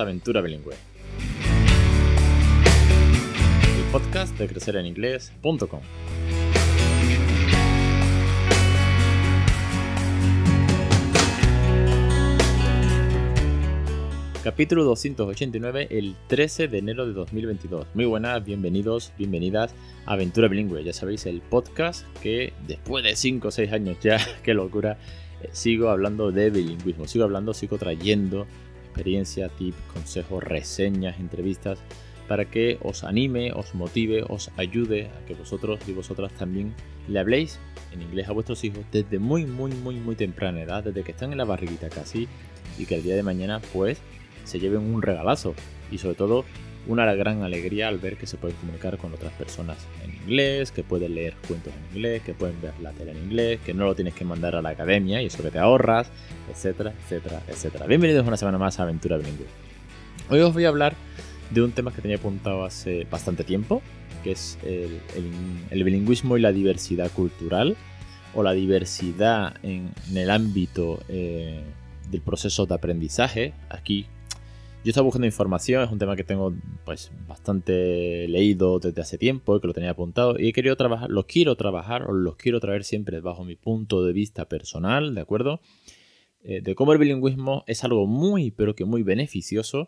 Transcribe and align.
Aventura 0.00 0.40
Bilingüe. 0.40 0.74
El 3.78 3.92
podcast 3.92 4.36
de 4.38 4.48
crecereninglés.com. 4.48 5.80
Capítulo 14.42 14.84
289, 14.84 15.88
el 15.90 16.16
13 16.28 16.68
de 16.68 16.78
enero 16.78 17.06
de 17.06 17.12
2022. 17.12 17.86
Muy 17.92 18.06
buenas, 18.06 18.42
bienvenidos, 18.42 19.12
bienvenidas 19.18 19.74
a 20.06 20.14
Aventura 20.14 20.48
Bilingüe. 20.48 20.82
Ya 20.82 20.94
sabéis, 20.94 21.26
el 21.26 21.42
podcast 21.42 22.06
que 22.22 22.54
después 22.66 23.04
de 23.04 23.16
5 23.16 23.48
o 23.48 23.50
6 23.50 23.70
años 23.70 23.98
ya, 24.00 24.18
qué 24.42 24.54
locura, 24.54 24.96
eh, 25.42 25.50
sigo 25.52 25.90
hablando 25.90 26.32
de 26.32 26.48
bilingüismo. 26.48 27.06
Sigo 27.06 27.24
hablando, 27.24 27.52
sigo 27.52 27.76
trayendo 27.76 28.46
experiencia, 28.90 29.48
tips, 29.48 29.78
consejos, 29.94 30.42
reseñas, 30.42 31.18
entrevistas 31.18 31.78
para 32.28 32.44
que 32.44 32.78
os 32.82 33.02
anime, 33.02 33.50
os 33.52 33.74
motive, 33.74 34.24
os 34.28 34.52
ayude 34.56 35.08
a 35.08 35.26
que 35.26 35.34
vosotros 35.34 35.80
y 35.88 35.92
vosotras 35.92 36.32
también 36.32 36.74
le 37.08 37.18
habléis 37.18 37.58
en 37.92 38.02
inglés 38.02 38.28
a 38.28 38.32
vuestros 38.32 38.62
hijos 38.62 38.84
desde 38.92 39.18
muy, 39.18 39.46
muy, 39.46 39.72
muy, 39.72 39.96
muy 39.96 40.14
temprana 40.14 40.60
edad, 40.60 40.84
desde 40.84 41.02
que 41.02 41.10
están 41.10 41.32
en 41.32 41.38
la 41.38 41.44
barriguita 41.44 41.88
casi, 41.88 42.28
y 42.78 42.86
que 42.86 42.94
el 42.94 43.02
día 43.02 43.16
de 43.16 43.24
mañana 43.24 43.60
pues 43.72 43.98
se 44.44 44.60
lleven 44.60 44.82
un 44.82 45.02
regalazo. 45.02 45.54
Y 45.90 45.98
sobre 45.98 46.14
todo 46.14 46.44
una 46.86 47.12
gran 47.14 47.42
alegría 47.42 47.88
al 47.88 47.98
ver 47.98 48.16
que 48.16 48.26
se 48.26 48.36
pueden 48.36 48.56
comunicar 48.58 48.96
con 48.98 49.12
otras 49.12 49.32
personas 49.32 49.78
en 50.04 50.09
inglés, 50.22 50.72
que 50.72 50.82
pueden 50.82 51.14
leer 51.14 51.34
cuentos 51.46 51.72
en 51.74 51.96
inglés, 51.96 52.22
que 52.22 52.34
pueden 52.34 52.60
ver 52.60 52.74
la 52.80 52.92
tele 52.92 53.12
en 53.12 53.18
inglés, 53.18 53.60
que 53.64 53.74
no 53.74 53.84
lo 53.84 53.94
tienes 53.94 54.14
que 54.14 54.24
mandar 54.24 54.56
a 54.56 54.62
la 54.62 54.70
academia 54.70 55.22
y 55.22 55.26
eso 55.26 55.42
que 55.42 55.50
te 55.50 55.58
ahorras, 55.58 56.10
etcétera, 56.50 56.92
etcétera, 57.04 57.42
etcétera. 57.48 57.86
Bienvenidos 57.86 58.26
una 58.26 58.36
semana 58.36 58.58
más 58.58 58.78
a 58.80 58.84
Aventura 58.84 59.16
Bilingüe. 59.16 59.46
Hoy 60.28 60.40
os 60.40 60.52
voy 60.52 60.64
a 60.64 60.68
hablar 60.68 60.94
de 61.50 61.62
un 61.62 61.72
tema 61.72 61.92
que 61.92 62.00
tenía 62.00 62.16
apuntado 62.16 62.64
hace 62.64 63.06
bastante 63.10 63.44
tiempo, 63.44 63.82
que 64.22 64.32
es 64.32 64.58
el, 64.62 65.84
bilingüismo 65.84 66.36
y 66.36 66.40
la 66.40 66.52
diversidad 66.52 67.10
cultural, 67.10 67.76
o 68.34 68.42
la 68.42 68.52
diversidad 68.52 69.54
en, 69.62 69.90
el 70.14 70.30
ámbito 70.30 71.00
eh, 71.08 71.62
del 72.10 72.20
proceso 72.20 72.66
de 72.66 72.74
aprendizaje. 72.74 73.54
Aquí 73.68 74.06
yo 74.82 74.90
estaba 74.90 75.04
buscando 75.04 75.26
información, 75.26 75.84
es 75.84 75.90
un 75.90 75.98
tema 75.98 76.16
que 76.16 76.24
tengo 76.24 76.54
pues 76.86 77.12
bastante 77.28 78.26
leído 78.28 78.78
desde 78.78 79.02
hace 79.02 79.18
tiempo 79.18 79.56
y 79.56 79.60
que 79.60 79.66
lo 79.66 79.74
tenía 79.74 79.90
apuntado 79.90 80.36
y 80.38 80.48
he 80.48 80.52
querido 80.54 80.74
trabajar, 80.76 81.10
los 81.10 81.26
quiero 81.26 81.54
trabajar 81.54 82.04
o 82.04 82.12
los 82.12 82.36
quiero 82.36 82.60
traer 82.60 82.84
siempre 82.84 83.20
bajo 83.20 83.44
mi 83.44 83.56
punto 83.56 84.02
de 84.02 84.14
vista 84.14 84.48
personal, 84.48 85.14
¿de 85.14 85.20
acuerdo? 85.20 85.60
Eh, 86.42 86.62
de 86.62 86.74
cómo 86.74 86.94
el 86.94 86.98
bilingüismo 86.98 87.62
es 87.66 87.84
algo 87.84 88.06
muy 88.06 88.50
pero 88.52 88.74
que 88.74 88.86
muy 88.86 89.02
beneficioso 89.02 89.86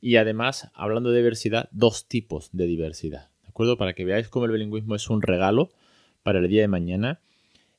y 0.00 0.16
además, 0.16 0.68
hablando 0.74 1.10
de 1.10 1.18
diversidad, 1.18 1.68
dos 1.70 2.08
tipos 2.08 2.50
de 2.52 2.66
diversidad, 2.66 3.30
¿de 3.42 3.48
acuerdo? 3.48 3.76
Para 3.76 3.94
que 3.94 4.04
veáis 4.04 4.28
cómo 4.28 4.46
el 4.46 4.52
bilingüismo 4.52 4.96
es 4.96 5.08
un 5.10 5.22
regalo 5.22 5.70
para 6.24 6.40
el 6.40 6.48
día 6.48 6.62
de 6.62 6.68
mañana 6.68 7.20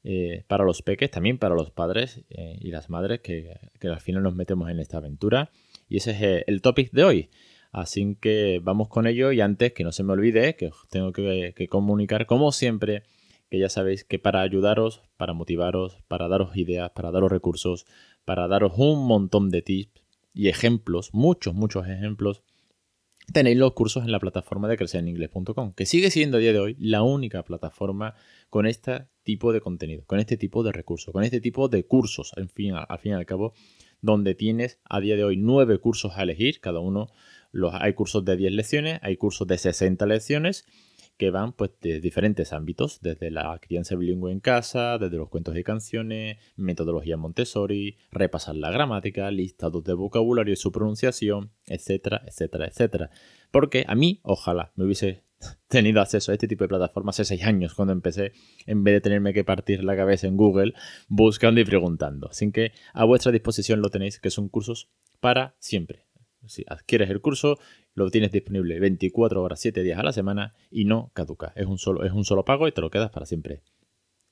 eh, 0.05 0.43
para 0.47 0.63
los 0.63 0.81
peques, 0.81 1.11
también 1.11 1.37
para 1.37 1.53
los 1.53 1.71
padres 1.71 2.21
eh, 2.29 2.57
y 2.61 2.71
las 2.71 2.89
madres 2.89 3.19
que, 3.19 3.57
que, 3.79 3.89
al 3.89 3.99
final 3.99 4.23
nos 4.23 4.35
metemos 4.35 4.69
en 4.69 4.79
esta 4.79 4.97
aventura. 4.97 5.51
Y 5.87 5.97
ese 5.97 6.11
es 6.11 6.21
eh, 6.21 6.43
el 6.47 6.61
topic 6.61 6.91
de 6.91 7.03
hoy. 7.03 7.29
Así 7.71 8.15
que 8.21 8.61
vamos 8.63 8.87
con 8.87 9.05
ello 9.05 9.33
y 9.33 9.41
antes 9.41 9.73
que 9.73 9.83
no 9.83 9.91
se 9.91 10.03
me 10.03 10.13
olvide 10.13 10.55
que 10.55 10.67
os 10.67 10.87
tengo 10.89 11.11
que, 11.11 11.53
comunicar 11.69 12.25
como 12.25 12.53
siempre 12.53 13.03
que 13.49 13.59
ya 13.59 13.67
sabéis 13.67 14.05
que 14.05 14.17
para 14.17 14.41
ayudaros, 14.41 15.01
para 15.17 15.33
motivaros, 15.33 15.97
para 16.07 16.29
daros 16.29 16.55
ideas, 16.55 16.91
para 16.91 17.11
daros 17.11 17.29
recursos, 17.29 17.85
para 18.23 18.47
daros 18.47 18.71
un 18.77 19.05
montón 19.05 19.49
de 19.49 19.61
tips 19.61 20.01
y 20.33 20.47
ejemplos, 20.47 21.13
muchos, 21.13 21.53
muchos 21.53 21.85
ejemplos, 21.85 22.43
tenéis 23.33 23.57
los 23.57 23.73
cursos 23.73 24.05
en 24.05 24.11
la 24.13 24.19
plataforma 24.19 24.69
de 24.69 24.77
crecereningles.com, 24.77 25.73
que 25.73 25.85
sigue 25.85 26.11
siendo 26.11 26.37
a 26.37 26.39
día 26.39 26.53
de 26.53 26.59
hoy 26.59 26.77
la 26.79 27.03
única 27.03 27.43
plataforma 27.43 28.15
con 28.49 28.67
este 28.67 29.07
tipo 29.23 29.51
de 29.51 29.59
contenido, 29.59 30.05
con 30.05 30.19
este 30.19 30.37
tipo 30.37 30.63
de 30.63 30.71
recursos, 30.71 31.11
con 31.11 31.23
este 31.23 31.41
tipo 31.41 31.67
de 31.67 31.85
cursos, 31.85 32.31
en 32.37 32.47
fin, 32.47 32.73
al 32.73 32.99
fin 32.99 33.11
y 33.11 33.15
al 33.15 33.25
cabo, 33.25 33.53
donde 34.05 34.35
tienes 34.35 34.79
a 34.85 34.99
día 34.99 35.15
de 35.15 35.23
hoy 35.23 35.35
nueve 35.35 35.79
cursos 35.79 36.13
a 36.15 36.23
elegir, 36.23 36.59
cada 36.61 36.79
uno 36.79 37.07
los, 37.51 37.73
hay 37.73 37.93
cursos 37.93 38.23
de 38.23 38.37
10 38.37 38.53
lecciones, 38.53 38.99
hay 39.01 39.17
cursos 39.17 39.47
de 39.47 39.57
60 39.57 40.05
lecciones 40.05 40.65
que 41.17 41.31
van 41.31 41.53
pues 41.53 41.71
de 41.81 42.01
diferentes 42.01 42.51
ámbitos, 42.53 42.99
desde 43.01 43.31
la 43.31 43.57
crianza 43.59 43.95
bilingüe 43.95 44.31
en 44.31 44.41
casa, 44.41 44.97
desde 44.97 45.17
los 45.17 45.29
cuentos 45.29 45.57
y 45.57 45.63
canciones, 45.63 46.37
metodología 46.55 47.17
Montessori, 47.17 47.97
repasar 48.11 48.55
la 48.55 48.71
gramática, 48.71 49.31
listados 49.31 49.83
de 49.85 49.93
vocabulario 49.93 50.53
y 50.53 50.57
su 50.57 50.71
pronunciación, 50.71 51.51
etcétera, 51.67 52.21
etcétera, 52.27 52.67
etcétera. 52.67 53.09
Porque 53.51 53.85
a 53.87 53.95
mí, 53.95 54.19
ojalá, 54.23 54.73
me 54.75 54.83
hubiese 54.83 55.23
tenido 55.67 56.01
acceso 56.01 56.31
a 56.31 56.35
este 56.35 56.47
tipo 56.47 56.63
de 56.63 56.69
plataformas 56.69 57.15
hace 57.19 57.35
seis 57.35 57.43
años 57.43 57.73
cuando 57.73 57.93
empecé, 57.93 58.33
en 58.65 58.83
vez 58.83 58.95
de 58.95 59.01
tenerme 59.01 59.33
que 59.33 59.43
partir 59.43 59.83
la 59.83 59.95
cabeza 59.95 60.27
en 60.27 60.37
Google 60.37 60.73
buscando 61.07 61.59
y 61.61 61.65
preguntando. 61.65 62.29
Así 62.29 62.51
que 62.51 62.71
a 62.93 63.05
vuestra 63.05 63.31
disposición 63.31 63.81
lo 63.81 63.89
tenéis, 63.89 64.19
que 64.19 64.29
son 64.29 64.49
cursos 64.49 64.89
para 65.19 65.55
siempre. 65.59 66.05
Si 66.47 66.63
adquieres 66.67 67.09
el 67.09 67.21
curso, 67.21 67.57
lo 67.93 68.09
tienes 68.11 68.31
disponible 68.31 68.79
24 68.79 69.41
horas, 69.41 69.59
7 69.59 69.81
días 69.81 69.99
a 69.99 70.03
la 70.03 70.13
semana 70.13 70.53
y 70.69 70.85
no 70.85 71.11
caduca. 71.13 71.53
Es 71.55 71.65
un 71.65 71.77
solo, 71.77 72.03
es 72.03 72.11
un 72.11 72.23
solo 72.23 72.45
pago 72.45 72.67
y 72.67 72.71
te 72.71 72.81
lo 72.81 72.91
quedas 72.91 73.09
para 73.09 73.25
siempre. 73.25 73.61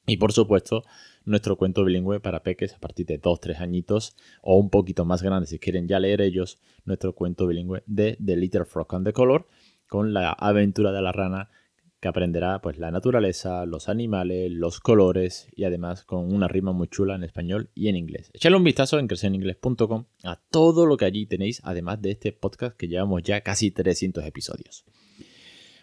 Y 0.05 0.17
por 0.17 0.33
supuesto, 0.33 0.83
nuestro 1.23 1.57
cuento 1.57 1.85
bilingüe 1.85 2.19
para 2.19 2.43
peques 2.43 2.73
a 2.73 2.79
partir 2.79 3.05
de 3.05 3.21
2-3 3.21 3.59
añitos 3.59 4.17
o 4.41 4.57
un 4.57 4.69
poquito 4.69 5.05
más 5.05 5.23
grandes 5.23 5.49
si 5.49 5.59
quieren 5.59 5.87
ya 5.87 5.99
leer 5.99 6.19
ellos, 6.19 6.59
nuestro 6.83 7.15
cuento 7.15 7.47
bilingüe 7.47 7.83
de 7.85 8.17
The 8.23 8.35
Little 8.35 8.65
Frog 8.65 8.93
and 8.95 9.05
the 9.05 9.13
Color, 9.13 9.47
con 9.93 10.11
la 10.11 10.31
aventura 10.31 10.91
de 10.91 11.03
la 11.03 11.11
rana 11.11 11.51
que 11.99 12.07
aprenderá 12.07 12.59
pues 12.63 12.79
la 12.79 12.89
naturaleza, 12.89 13.67
los 13.67 13.89
animales, 13.89 14.51
los 14.51 14.79
colores 14.79 15.49
y 15.55 15.65
además 15.65 16.03
con 16.03 16.33
una 16.33 16.47
rima 16.47 16.71
muy 16.71 16.87
chula 16.87 17.13
en 17.13 17.23
español 17.23 17.69
y 17.75 17.89
en 17.89 17.95
inglés. 17.95 18.31
Echadle 18.33 18.57
un 18.57 18.63
vistazo 18.63 18.97
en 18.97 19.05
crecereningles.com 19.05 20.05
a 20.23 20.41
todo 20.49 20.87
lo 20.87 20.97
que 20.97 21.05
allí 21.05 21.27
tenéis, 21.27 21.61
además 21.63 22.01
de 22.01 22.09
este 22.09 22.31
podcast 22.31 22.75
que 22.75 22.87
llevamos 22.87 23.21
ya 23.21 23.41
casi 23.41 23.69
300 23.69 24.25
episodios. 24.25 24.83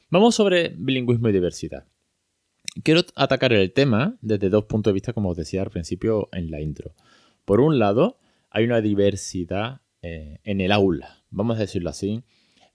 Vamos 0.09 0.35
sobre 0.35 0.75
bilingüismo 0.77 1.29
y 1.29 1.33
diversidad. 1.33 1.87
Quiero 2.83 3.03
atacar 3.15 3.53
el 3.53 3.73
tema 3.73 4.19
desde 4.23 4.51
dos 4.51 4.65
puntos 4.65 4.91
de 4.91 4.95
vista, 4.95 5.13
como 5.13 5.29
os 5.29 5.37
decía 5.37 5.63
al 5.63 5.71
principio 5.71 6.29
en 6.33 6.51
la 6.51 6.61
intro. 6.61 6.97
Por 7.45 7.61
un 7.61 7.79
lado, 7.79 8.19
hay 8.51 8.65
una 8.65 8.81
diversidad 8.81 9.83
eh, 10.03 10.41
en 10.43 10.61
el 10.61 10.73
aula, 10.73 11.23
vamos 11.31 11.59
a 11.59 11.61
decirlo 11.61 11.91
así, 11.91 12.25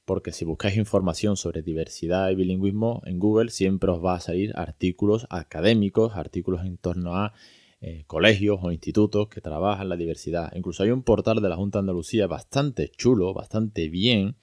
porque 0.05 0.31
si 0.31 0.45
buscáis 0.45 0.77
información 0.77 1.35
sobre 1.35 1.63
diversidad 1.63 2.29
y 2.29 2.35
bilingüismo 2.35 3.01
en 3.05 3.19
Google 3.19 3.49
siempre 3.49 3.91
os 3.91 4.03
va 4.03 4.15
a 4.15 4.19
salir 4.19 4.53
artículos 4.55 5.27
académicos, 5.29 6.15
artículos 6.15 6.65
en 6.65 6.77
torno 6.77 7.15
a 7.15 7.33
eh, 7.81 8.03
colegios 8.07 8.59
o 8.61 8.71
institutos 8.71 9.27
que 9.27 9.41
trabajan 9.41 9.89
la 9.89 9.97
diversidad. 9.97 10.51
Incluso 10.55 10.83
hay 10.83 10.91
un 10.91 11.03
portal 11.03 11.41
de 11.41 11.49
la 11.49 11.55
Junta 11.55 11.79
de 11.79 11.81
Andalucía 11.81 12.27
bastante 12.27 12.89
chulo, 12.89 13.33
bastante 13.33 13.89
bien, 13.89 14.37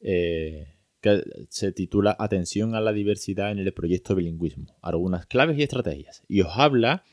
eh, 0.00 0.74
que 1.00 1.22
se 1.48 1.72
titula 1.72 2.16
Atención 2.18 2.74
a 2.74 2.80
la 2.80 2.92
diversidad 2.92 3.52
en 3.52 3.58
el 3.58 3.72
proyecto 3.72 4.14
bilingüismo, 4.14 4.76
algunas 4.82 5.26
claves 5.26 5.58
y 5.58 5.62
estrategias. 5.62 6.22
Y 6.28 6.42
os 6.42 6.50
habla 6.54 7.04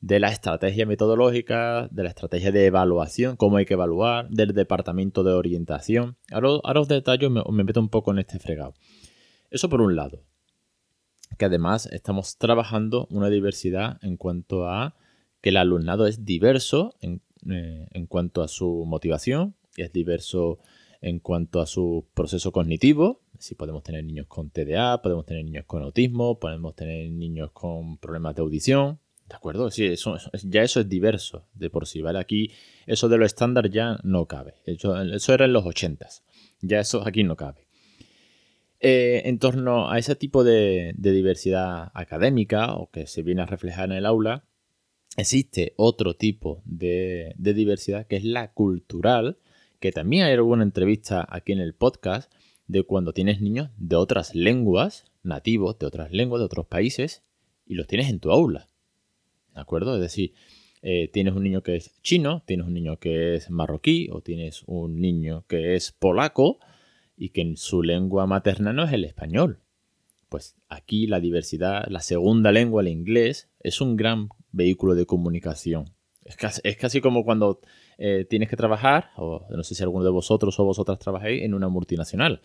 de 0.00 0.18
la 0.18 0.28
estrategia 0.28 0.86
metodológica, 0.86 1.88
de 1.90 2.02
la 2.02 2.08
estrategia 2.08 2.50
de 2.50 2.66
evaluación, 2.66 3.36
cómo 3.36 3.58
hay 3.58 3.66
que 3.66 3.74
evaluar, 3.74 4.28
del 4.30 4.54
departamento 4.54 5.22
de 5.22 5.34
orientación. 5.34 6.16
Ahora, 6.30 6.80
os 6.80 6.88
detallo, 6.88 7.28
me, 7.28 7.42
me 7.50 7.64
meto 7.64 7.80
un 7.80 7.90
poco 7.90 8.10
en 8.10 8.20
este 8.20 8.38
fregado. 8.38 8.74
Eso 9.50 9.68
por 9.68 9.82
un 9.82 9.96
lado. 9.96 10.24
Que 11.38 11.44
además 11.44 11.86
estamos 11.86 12.38
trabajando 12.38 13.06
una 13.10 13.28
diversidad 13.28 13.98
en 14.02 14.16
cuanto 14.16 14.68
a 14.68 14.96
que 15.42 15.50
el 15.50 15.56
alumnado 15.58 16.06
es 16.06 16.24
diverso 16.24 16.94
en, 17.00 17.22
eh, 17.50 17.86
en 17.90 18.06
cuanto 18.06 18.42
a 18.42 18.48
su 18.48 18.84
motivación, 18.86 19.54
y 19.76 19.82
es 19.82 19.92
diverso 19.92 20.58
en 21.02 21.18
cuanto 21.18 21.60
a 21.60 21.66
su 21.66 22.06
proceso 22.14 22.52
cognitivo. 22.52 23.22
Si 23.38 23.54
podemos 23.54 23.82
tener 23.82 24.04
niños 24.04 24.26
con 24.26 24.50
TDA, 24.50 25.00
podemos 25.02 25.24
tener 25.24 25.44
niños 25.44 25.64
con 25.66 25.82
autismo, 25.82 26.38
podemos 26.38 26.74
tener 26.74 27.10
niños 27.10 27.52
con 27.52 27.96
problemas 27.98 28.34
de 28.34 28.42
audición, 28.42 28.98
¿De 29.30 29.36
acuerdo? 29.36 29.70
Sí, 29.70 29.84
eso, 29.84 30.16
ya 30.42 30.62
eso 30.64 30.80
es 30.80 30.88
diverso 30.88 31.46
de 31.54 31.70
por 31.70 31.86
sí, 31.86 32.02
¿vale? 32.02 32.18
Aquí 32.18 32.50
eso 32.84 33.08
de 33.08 33.16
lo 33.16 33.24
estándar 33.24 33.70
ya 33.70 33.96
no 34.02 34.26
cabe. 34.26 34.54
Eso, 34.66 35.00
eso 35.00 35.32
era 35.32 35.44
en 35.44 35.52
los 35.52 35.64
80 35.64 36.08
Ya 36.62 36.80
eso 36.80 37.06
aquí 37.06 37.22
no 37.22 37.36
cabe. 37.36 37.68
Eh, 38.80 39.22
en 39.26 39.38
torno 39.38 39.88
a 39.88 40.00
ese 40.00 40.16
tipo 40.16 40.42
de, 40.42 40.94
diversidad 40.96 41.92
académica 41.94 42.74
o 42.74 42.90
que 42.90 43.06
se 43.06 43.22
viene 43.22 43.42
a 43.42 43.46
reflejar 43.46 43.90
en 43.90 43.98
el 43.98 44.06
aula, 44.06 44.42
existe 45.16 45.74
otro 45.76 46.14
tipo 46.16 46.60
de, 46.64 47.32
de 47.36 47.54
diversidad 47.54 48.08
que 48.08 48.16
es 48.16 48.24
la 48.24 48.52
cultural, 48.52 49.38
que 49.78 49.92
también 49.92 50.24
hay 50.24 50.32
alguna 50.32 50.64
entrevista 50.64 51.24
aquí 51.30 51.52
en 51.52 51.60
el 51.60 51.74
podcast 51.74 52.32
de 52.66 52.82
cuando 52.82 53.12
tienes 53.12 53.40
niños 53.40 53.70
de 53.76 53.94
otras 53.94 54.34
lenguas, 54.34 55.04
nativos 55.22 55.78
de 55.78 55.86
otras 55.86 56.10
lenguas, 56.10 56.40
de 56.40 56.46
otros 56.46 56.66
países, 56.66 57.22
y 57.64 57.74
los 57.74 57.86
tienes 57.86 58.10
en 58.10 58.18
tu 58.18 58.32
aula. 58.32 58.69
¿De 59.54 59.60
acuerdo? 59.60 59.94
Es 59.94 60.00
decir, 60.00 60.34
eh, 60.82 61.08
tienes 61.12 61.34
un 61.34 61.42
niño 61.42 61.62
que 61.62 61.76
es 61.76 62.00
chino, 62.02 62.42
tienes 62.46 62.66
un 62.66 62.74
niño 62.74 62.98
que 62.98 63.34
es 63.34 63.50
marroquí 63.50 64.08
o 64.12 64.22
tienes 64.22 64.62
un 64.66 65.00
niño 65.00 65.44
que 65.46 65.74
es 65.74 65.92
polaco 65.92 66.58
y 67.16 67.30
que 67.30 67.42
en 67.42 67.56
su 67.56 67.82
lengua 67.82 68.26
materna 68.26 68.72
no 68.72 68.84
es 68.84 68.92
el 68.92 69.04
español. 69.04 69.60
Pues 70.28 70.56
aquí 70.68 71.06
la 71.06 71.20
diversidad, 71.20 71.86
la 71.88 72.00
segunda 72.00 72.52
lengua, 72.52 72.82
el 72.82 72.88
inglés, 72.88 73.50
es 73.60 73.80
un 73.80 73.96
gran 73.96 74.28
vehículo 74.52 74.94
de 74.94 75.04
comunicación. 75.04 75.92
Es 76.24 76.36
casi, 76.76 77.00
como 77.00 77.24
cuando 77.24 77.60
eh, 77.98 78.24
tienes 78.28 78.48
que 78.48 78.56
trabajar, 78.56 79.10
o 79.16 79.46
no 79.50 79.64
sé 79.64 79.74
si 79.74 79.82
alguno 79.82 80.04
de 80.04 80.10
vosotros 80.10 80.58
o 80.60 80.64
vosotras 80.64 80.98
trabajáis 80.98 81.42
en 81.42 81.54
una 81.54 81.68
multinacional 81.68 82.42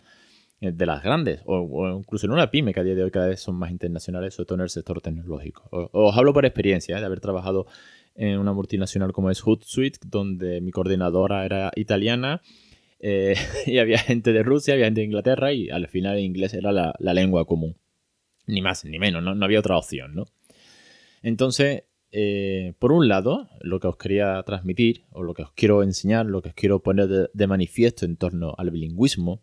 de 0.60 0.86
las 0.86 1.02
grandes, 1.02 1.42
o, 1.44 1.98
incluso 1.98 2.26
en 2.26 2.32
una 2.32 2.50
pyme 2.50 2.72
que 2.72 2.80
a 2.80 2.84
día 2.84 2.94
de 2.94 3.04
hoy 3.04 3.10
cada 3.10 3.28
vez 3.28 3.40
son 3.40 3.56
más 3.56 3.70
internacionales, 3.70 4.34
sobre 4.34 4.46
todo 4.46 4.56
en 4.56 4.62
el 4.62 4.70
sector 4.70 5.00
tecnológico. 5.00 5.68
os 5.70 6.16
hablo 6.16 6.32
por 6.32 6.46
experiencia, 6.46 6.96
¿eh? 6.96 7.00
de 7.00 7.06
haber 7.06 7.20
trabajado 7.20 7.66
en 8.14 8.38
una 8.38 8.52
multinacional 8.52 9.12
como 9.12 9.30
es 9.30 9.40
Hootsuite, 9.42 9.98
donde 10.06 10.60
mi 10.60 10.70
coordinadora 10.70 11.44
era 11.44 11.70
italiana 11.76 12.40
y 13.66 13.78
había 13.78 13.98
gente 13.98 14.32
de 14.32 14.42
Rusia, 14.42 14.74
había 14.74 14.86
gente 14.86 15.02
de 15.02 15.06
Inglaterra 15.06 15.52
y 15.52 15.68
al 15.70 15.86
final 15.88 16.16
el 16.16 16.24
inglés 16.24 16.54
era 16.54 16.72
la, 16.72 16.94
lengua 16.98 17.44
común. 17.44 17.76
Ni 18.46 18.62
más 18.62 18.84
ni 18.84 18.98
menos, 18.98 19.22
¿no? 19.22 19.34
no 19.34 19.44
había 19.44 19.58
otra 19.58 19.76
opción, 19.76 20.14
¿no? 20.14 20.24
Entonces, 21.22 21.82
eh, 22.12 22.74
por 22.78 22.92
un 22.92 23.08
lado, 23.08 23.48
lo 23.60 23.80
que 23.80 23.88
os 23.88 23.96
quería 23.96 24.42
transmitir, 24.44 25.04
o 25.10 25.22
lo 25.22 25.34
que 25.34 25.42
os 25.42 25.52
quiero 25.52 25.82
enseñar, 25.82 26.26
lo 26.26 26.40
que 26.40 26.50
os 26.50 26.54
quiero 26.54 26.80
poner 26.80 27.30
de, 27.32 27.46
manifiesto 27.46 28.04
en 28.04 28.16
torno 28.16 28.54
al 28.56 28.70
bilingüismo, 28.70 29.42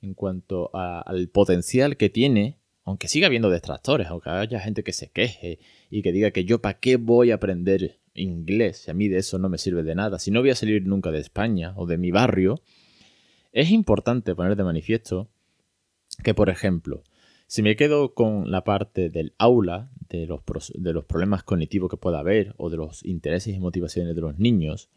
en 0.00 0.14
cuanto 0.14 0.70
al 0.74 1.28
potencial 1.28 1.96
que 1.96 2.08
tiene, 2.08 2.58
aunque 2.84 3.08
siga 3.08 3.26
habiendo 3.26 3.50
detractores, 3.50 4.08
aunque 4.08 4.30
haya 4.30 4.60
gente 4.60 4.82
que 4.82 4.92
se 4.92 5.10
queje 5.10 5.58
y 5.90 6.02
que 6.02 6.12
diga 6.12 6.30
que 6.30 6.44
yo 6.44 6.60
para 6.60 6.78
qué 6.78 6.96
voy 6.96 7.30
a 7.30 7.36
aprender 7.36 7.98
inglés, 8.14 8.78
si 8.78 8.90
a 8.90 8.94
mí 8.94 9.08
de 9.08 9.18
eso 9.18 9.38
no 9.38 9.48
me 9.48 9.58
sirve 9.58 9.82
de 9.82 9.94
nada, 9.94 10.18
si 10.18 10.30
no 10.30 10.40
voy 10.40 10.50
a 10.50 10.54
salir 10.54 10.86
nunca 10.86 11.10
de 11.10 11.20
España 11.20 11.72
o 11.76 11.86
de 11.86 11.98
mi 11.98 12.10
barrio, 12.10 12.60
es 13.52 13.70
importante 13.70 14.34
poner 14.34 14.56
de 14.56 14.64
manifiesto 14.64 15.28
que, 16.22 16.34
por 16.34 16.48
ejemplo, 16.50 17.04
si 17.46 17.62
me 17.62 17.76
quedo 17.76 18.14
con 18.14 18.50
la 18.50 18.64
parte 18.64 19.08
del 19.08 19.34
aula, 19.38 19.90
de 20.08 20.26
los, 20.26 20.40
de 20.74 20.92
los 20.92 21.04
problemas 21.04 21.42
cognitivos 21.42 21.90
que 21.90 21.96
pueda 21.96 22.18
haber 22.20 22.54
o 22.56 22.70
de 22.70 22.76
los 22.76 23.04
intereses 23.04 23.54
y 23.54 23.58
motivaciones 23.60 24.14
de 24.14 24.20
los 24.20 24.38
niños, 24.38 24.90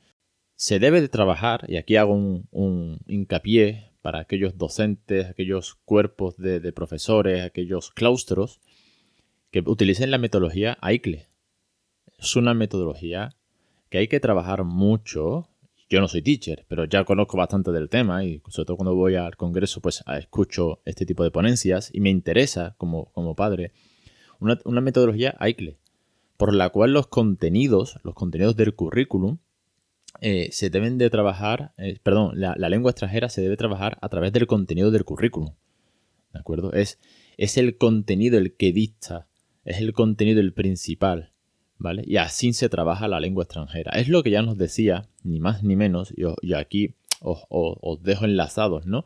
se 0.55 0.77
debe 0.77 1.01
de 1.01 1.09
trabajar, 1.09 1.65
y 1.67 1.77
aquí 1.77 1.95
hago 1.95 2.13
un, 2.13 2.99
hincapié 3.07 3.90
para 4.01 4.19
aquellos 4.19 4.57
docentes, 4.57 5.27
aquellos 5.27 5.75
cuerpos 5.85 6.37
de, 6.37 6.71
profesores, 6.73 7.43
aquellos 7.43 7.91
claustros, 7.91 8.59
que 9.51 9.59
utilicen 9.65 10.11
la 10.11 10.17
metodología 10.17 10.77
AICLE. 10.81 11.27
Es 12.17 12.35
una 12.35 12.53
metodología 12.53 13.35
que 13.89 13.97
hay 13.99 14.07
que 14.07 14.19
trabajar 14.19 14.63
mucho 14.63 15.47
yo 15.91 15.99
no 15.99 16.07
soy 16.07 16.21
teacher, 16.21 16.65
pero 16.69 16.85
ya 16.85 17.03
conozco 17.03 17.35
bastante 17.35 17.73
del 17.73 17.89
tema 17.89 18.23
y 18.23 18.41
sobre 18.47 18.65
todo 18.65 18.77
cuando 18.77 18.95
voy 18.95 19.15
al 19.15 19.35
congreso 19.35 19.81
pues 19.81 20.01
escucho 20.17 20.79
este 20.85 21.05
tipo 21.05 21.25
de 21.25 21.31
ponencias 21.31 21.89
y 21.93 21.99
me 21.99 22.09
interesa 22.09 22.75
como, 22.77 23.11
como 23.11 23.35
padre 23.35 23.73
una, 24.39 24.81
metodología 24.81 25.35
AICLE, 25.37 25.77
por 26.37 26.53
la 26.53 26.69
cual 26.69 26.93
los 26.93 27.07
contenidos, 27.07 27.99
los 28.03 28.15
contenidos 28.15 28.55
del 28.55 28.73
currículum 28.73 29.37
eh, 30.21 30.49
se 30.51 30.69
deben 30.69 30.97
de 30.97 31.09
trabajar, 31.09 31.73
eh, 31.77 31.99
perdón, 32.01 32.39
la, 32.39 32.55
lengua 32.69 32.91
extranjera 32.91 33.27
se 33.27 33.41
debe 33.41 33.57
trabajar 33.57 33.97
a 34.01 34.09
través 34.09 34.31
del 34.31 34.47
contenido 34.47 34.91
del 34.91 35.03
currículum. 35.03 35.55
¿De 36.31 36.39
acuerdo? 36.39 36.71
Es, 36.73 36.99
es 37.37 37.57
el 37.57 37.77
contenido 37.77 38.37
el 38.37 38.55
que 38.55 38.71
dicta, 38.71 39.27
es 39.65 39.79
el 39.79 39.93
contenido 39.93 40.39
el 40.39 40.53
principal. 40.53 41.31
Y 42.03 42.17
así 42.17 42.53
se 42.53 42.69
trabaja 42.69 43.07
la 43.07 43.19
lengua 43.19 43.43
extranjera. 43.43 43.91
Es 43.93 44.07
lo 44.07 44.23
que 44.23 44.29
ya 44.29 44.41
nos 44.41 44.57
decía, 44.57 45.09
ni 45.23 45.39
más 45.39 45.63
ni 45.63 45.75
menos, 45.75 46.13
y, 46.15 46.53
aquí 46.53 46.95
os, 47.21 48.03
dejo 48.03 48.25
enlazados, 48.25 48.85
¿no? 48.85 49.03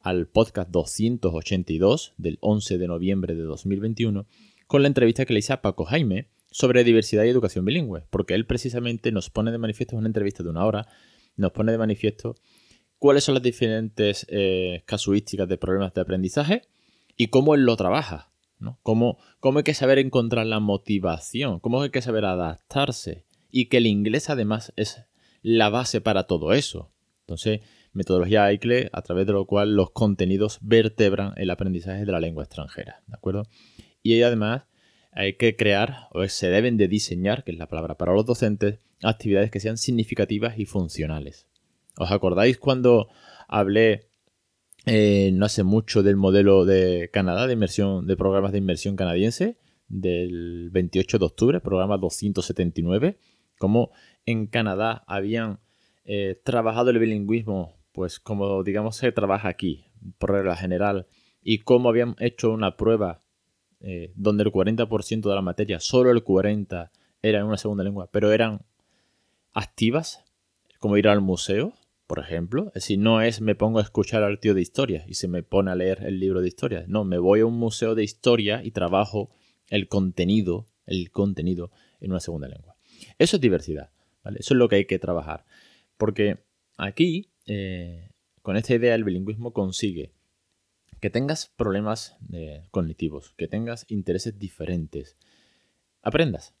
Al 0.00 0.26
podcast 0.26 0.70
282 0.70 2.14
del 2.16 2.38
11 2.40 2.78
de 2.78 2.86
noviembre 2.86 3.34
de 3.34 3.42
2021, 3.42 4.26
con 4.66 4.82
la 4.82 4.88
entrevista 4.88 5.26
que 5.26 5.32
le 5.32 5.40
hice 5.40 5.52
a 5.52 5.62
Paco 5.62 5.84
Jaime 5.84 6.28
sobre 6.56 6.84
diversidad 6.84 7.24
y 7.24 7.28
educación 7.28 7.66
bilingüe, 7.66 8.06
porque 8.08 8.32
él 8.32 8.46
precisamente 8.46 9.12
nos 9.12 9.28
pone 9.28 9.52
de 9.52 9.58
manifiesto, 9.58 9.94
en 9.94 9.98
una 9.98 10.08
entrevista 10.08 10.42
de 10.42 10.48
una 10.48 10.64
hora, 10.64 10.88
nos 11.36 11.52
pone 11.52 11.70
de 11.70 11.76
manifiesto 11.76 12.34
cuáles 12.96 13.24
son 13.24 13.34
las 13.34 13.42
diferentes 13.42 14.24
eh, 14.30 14.82
casuísticas 14.86 15.46
de 15.48 15.58
problemas 15.58 15.92
de 15.92 16.00
aprendizaje 16.00 16.62
y 17.14 17.26
cómo 17.26 17.54
él 17.54 17.66
lo 17.66 17.76
trabaja. 17.76 18.32
¿no? 18.58 18.78
Cómo, 18.82 19.18
hay 19.42 19.62
que 19.64 19.74
saber 19.74 19.98
encontrar 19.98 20.46
la 20.46 20.58
motivación, 20.58 21.60
cómo 21.60 21.82
hay 21.82 21.90
que 21.90 22.00
saber 22.00 22.24
adaptarse 22.24 23.26
y 23.50 23.66
que 23.66 23.76
el 23.76 23.86
inglés 23.86 24.30
además 24.30 24.72
es 24.76 25.04
la 25.42 25.68
base 25.68 26.00
para 26.00 26.22
todo 26.22 26.54
eso. 26.54 26.90
Entonces, 27.26 27.60
metodología 27.92 28.44
AICLE 28.44 28.88
a 28.94 29.02
través 29.02 29.26
de 29.26 29.34
lo 29.34 29.44
cual 29.44 29.76
los 29.76 29.90
contenidos 29.90 30.60
vertebran 30.62 31.34
el 31.36 31.50
aprendizaje 31.50 32.06
de 32.06 32.12
la 32.12 32.20
lengua 32.20 32.44
extranjera, 32.44 33.02
¿de 33.06 33.14
acuerdo? 33.14 33.42
Y 34.02 34.22
además 34.22 34.62
hay 35.16 35.32
que 35.32 35.56
crear, 35.56 36.08
o 36.12 36.26
se 36.28 36.50
deben 36.50 36.76
de 36.76 36.88
diseñar, 36.88 37.42
que 37.42 37.52
es 37.52 37.58
la 37.58 37.68
palabra 37.68 37.96
para 37.96 38.12
los 38.12 38.26
docentes, 38.26 38.80
actividades 39.02 39.50
que 39.50 39.60
sean 39.60 39.78
significativas 39.78 40.58
y 40.58 40.66
funcionales. 40.66 41.46
¿Os 41.96 42.10
acordáis 42.10 42.58
cuando 42.58 43.08
hablé 43.48 44.10
eh, 44.84 45.30
no 45.32 45.46
hace 45.46 45.64
mucho 45.64 46.02
del 46.02 46.16
modelo 46.16 46.66
de 46.66 47.08
Canadá 47.12 47.46
de 47.46 47.54
inversión, 47.54 48.06
de 48.06 48.16
programas 48.16 48.52
de 48.52 48.58
inversión 48.58 48.94
canadiense 48.94 49.56
del 49.88 50.68
28 50.70 51.18
de 51.18 51.24
octubre, 51.24 51.60
programa 51.60 51.96
279, 51.96 53.18
como 53.58 53.92
en 54.26 54.46
Canadá 54.46 55.02
habían 55.06 55.60
eh, 56.04 56.38
trabajado 56.44 56.90
el 56.90 56.98
bilingüismo, 56.98 57.74
pues 57.92 58.20
como 58.20 58.62
digamos 58.62 58.96
se 58.96 59.12
trabaja 59.12 59.48
aquí, 59.48 59.86
por 60.18 60.32
regla 60.32 60.56
general, 60.56 61.06
y 61.42 61.60
cómo 61.60 61.88
habían 61.88 62.16
hecho 62.18 62.52
una 62.52 62.76
prueba 62.76 63.22
eh, 63.80 64.12
donde 64.14 64.44
el 64.44 64.52
40% 64.52 65.28
de 65.28 65.34
la 65.34 65.42
materia, 65.42 65.80
solo 65.80 66.10
el 66.10 66.24
40% 66.24 66.90
era 67.22 67.40
en 67.40 67.46
una 67.46 67.56
segunda 67.56 67.84
lengua, 67.84 68.08
pero 68.12 68.32
eran 68.32 68.60
activas, 69.52 70.24
como 70.78 70.96
ir 70.96 71.08
al 71.08 71.20
museo, 71.20 71.74
por 72.06 72.18
ejemplo. 72.18 72.68
Es 72.68 72.84
decir, 72.84 72.98
no 72.98 73.20
es 73.20 73.40
me 73.40 73.54
pongo 73.54 73.78
a 73.78 73.82
escuchar 73.82 74.22
al 74.22 74.38
tío 74.38 74.54
de 74.54 74.62
historia 74.62 75.04
y 75.08 75.14
se 75.14 75.28
me 75.28 75.42
pone 75.42 75.70
a 75.70 75.74
leer 75.74 76.04
el 76.04 76.20
libro 76.20 76.40
de 76.40 76.48
historia. 76.48 76.84
No, 76.86 77.04
me 77.04 77.18
voy 77.18 77.40
a 77.40 77.46
un 77.46 77.58
museo 77.58 77.94
de 77.94 78.04
historia 78.04 78.62
y 78.62 78.70
trabajo 78.70 79.30
el 79.68 79.88
contenido, 79.88 80.66
el 80.86 81.10
contenido 81.10 81.70
en 82.00 82.10
una 82.10 82.20
segunda 82.20 82.48
lengua. 82.48 82.76
Eso 83.18 83.36
es 83.36 83.40
diversidad, 83.40 83.90
¿vale? 84.22 84.38
Eso 84.40 84.54
es 84.54 84.58
lo 84.58 84.68
que 84.68 84.76
hay 84.76 84.84
que 84.84 84.98
trabajar. 84.98 85.44
Porque 85.96 86.38
aquí, 86.76 87.30
eh, 87.46 88.10
con 88.42 88.56
esta 88.56 88.74
idea, 88.74 88.94
el 88.94 89.04
bilingüismo 89.04 89.52
consigue 89.52 90.12
que 91.00 91.10
tengas 91.10 91.52
problemas 91.56 92.16
eh, 92.32 92.66
cognitivos, 92.70 93.34
que 93.36 93.48
tengas 93.48 93.86
intereses 93.88 94.38
diferentes. 94.38 95.16
Aprendas, 96.02 96.54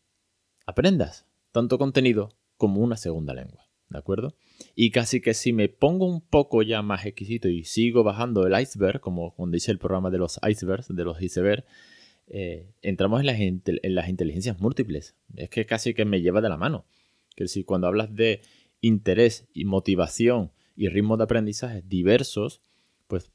aprendas 0.66 1.26
tanto 1.52 1.78
contenido 1.78 2.30
como 2.56 2.80
una 2.80 2.96
segunda 2.96 3.34
lengua. 3.34 3.66
¿De 3.88 3.98
acuerdo? 3.98 4.34
Y 4.74 4.90
casi 4.90 5.20
que 5.20 5.32
si 5.32 5.52
me 5.52 5.68
pongo 5.68 6.06
un 6.06 6.20
poco 6.20 6.62
ya 6.62 6.82
más 6.82 7.06
exquisito 7.06 7.48
y 7.48 7.62
sigo 7.62 8.02
bajando 8.02 8.44
el 8.46 8.60
iceberg, 8.60 9.00
como 9.00 9.32
cuando 9.34 9.54
dice 9.54 9.70
el 9.70 9.78
programa 9.78 10.10
de 10.10 10.18
los 10.18 10.40
icebergs, 10.46 10.88
de 10.88 11.04
los 11.04 11.22
icebergs, 11.22 11.64
eh, 12.26 12.72
entramos 12.82 13.20
en 13.20 13.26
las, 13.26 13.38
en 13.38 13.94
las 13.94 14.08
inteligencias 14.08 14.60
múltiples. 14.60 15.14
Es 15.36 15.50
que 15.50 15.66
casi 15.66 15.94
que 15.94 16.04
me 16.04 16.20
lleva 16.20 16.40
de 16.40 16.48
la 16.48 16.56
mano. 16.56 16.84
Que 17.36 17.46
si 17.46 17.62
cuando 17.62 17.86
hablas 17.86 18.12
de 18.14 18.40
interés 18.80 19.46
y 19.52 19.64
motivación 19.64 20.50
y 20.74 20.88
ritmos 20.88 21.18
de 21.18 21.24
aprendizaje 21.24 21.82
diversos, 21.82 22.62
pues 23.06 23.30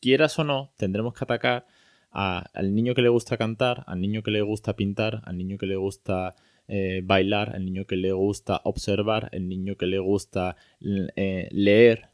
quieras 0.00 0.38
o 0.38 0.44
no, 0.44 0.72
tendremos 0.76 1.14
que 1.14 1.24
atacar 1.24 1.66
al 2.10 2.74
niño 2.74 2.94
que 2.94 3.02
le 3.02 3.08
gusta 3.08 3.36
cantar, 3.36 3.82
al 3.86 4.00
niño 4.00 4.22
que 4.22 4.30
le 4.30 4.42
gusta 4.42 4.76
pintar, 4.76 5.22
al 5.24 5.36
niño 5.36 5.58
que 5.58 5.66
le 5.66 5.76
gusta 5.76 6.36
eh, 6.68 7.02
bailar, 7.04 7.52
el 7.56 7.64
niño 7.64 7.86
que 7.86 7.96
le 7.96 8.12
gusta 8.12 8.60
observar, 8.64 9.28
el 9.32 9.48
niño 9.48 9.76
que 9.76 9.86
le 9.86 9.98
gusta 9.98 10.56
eh, 10.80 11.48
leer. 11.50 12.10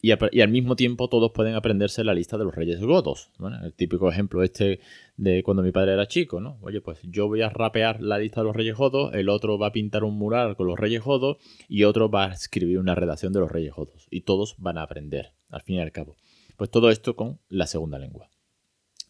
Y, 0.00 0.12
al 0.12 0.48
mismo 0.48 0.76
tiempo 0.76 1.08
todos 1.08 1.32
pueden 1.32 1.54
aprenderse 1.54 2.04
la 2.04 2.14
lista 2.14 2.38
de 2.38 2.44
los 2.44 2.54
reyes 2.54 2.80
godos. 2.80 3.30
El 3.62 3.72
típico 3.74 4.08
ejemplo 4.08 4.42
este 4.44 4.80
de 5.16 5.42
cuando 5.42 5.62
mi 5.62 5.72
padre 5.72 5.92
era 5.92 6.06
chico, 6.06 6.40
¿no? 6.40 6.58
Oye, 6.60 6.80
pues 6.80 7.00
yo 7.02 7.26
voy 7.26 7.42
a 7.42 7.48
rapear 7.48 8.00
la 8.00 8.18
lista 8.18 8.40
de 8.40 8.46
los 8.46 8.54
reyes 8.54 8.76
godos, 8.76 9.12
el 9.14 9.28
otro 9.28 9.58
va 9.58 9.68
a 9.68 9.72
pintar 9.72 10.04
un 10.04 10.16
mural 10.16 10.56
con 10.56 10.68
los 10.68 10.78
reyes 10.78 11.02
godos 11.02 11.38
y 11.68 11.82
otro 11.82 12.10
va 12.10 12.26
a 12.26 12.32
escribir 12.32 12.78
una 12.78 12.94
redacción 12.94 13.32
de 13.32 13.40
los 13.40 13.50
reyes 13.50 13.72
godos. 13.72 14.06
Y 14.10 14.20
todos 14.20 14.54
van 14.58 14.78
a 14.78 14.82
aprender, 14.82 15.32
al 15.50 15.62
fin 15.62 15.76
y 15.76 15.80
al 15.80 15.90
cabo. 15.90 16.16
Pues 16.58 16.70
todo 16.70 16.90
esto 16.90 17.16
con 17.16 17.38
la 17.48 17.66
segunda 17.66 17.98
lengua. 17.98 18.28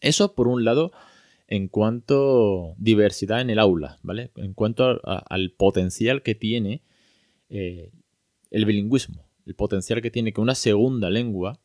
Eso, 0.01 0.35
por 0.35 0.47
un 0.47 0.63
lado, 0.63 0.91
en 1.47 1.67
cuanto 1.67 2.71
a 2.71 2.75
diversidad 2.77 3.41
en 3.41 3.49
el 3.49 3.57
aula, 3.57 3.97
¿vale? 4.03 4.31
En 4.35 4.53
cuanto 4.53 5.01
al 5.03 5.51
potencial 5.57 6.21
que 6.21 6.35
tiene 6.35 6.83
eh, 7.49 7.91
el 8.51 8.65
bilingüismo, 8.65 9.25
el 9.47 9.55
potencial 9.55 9.99
que 10.01 10.11
tiene 10.11 10.31
que 10.31 10.41
una 10.41 10.53
segunda 10.53 11.09
lengua 11.09 11.59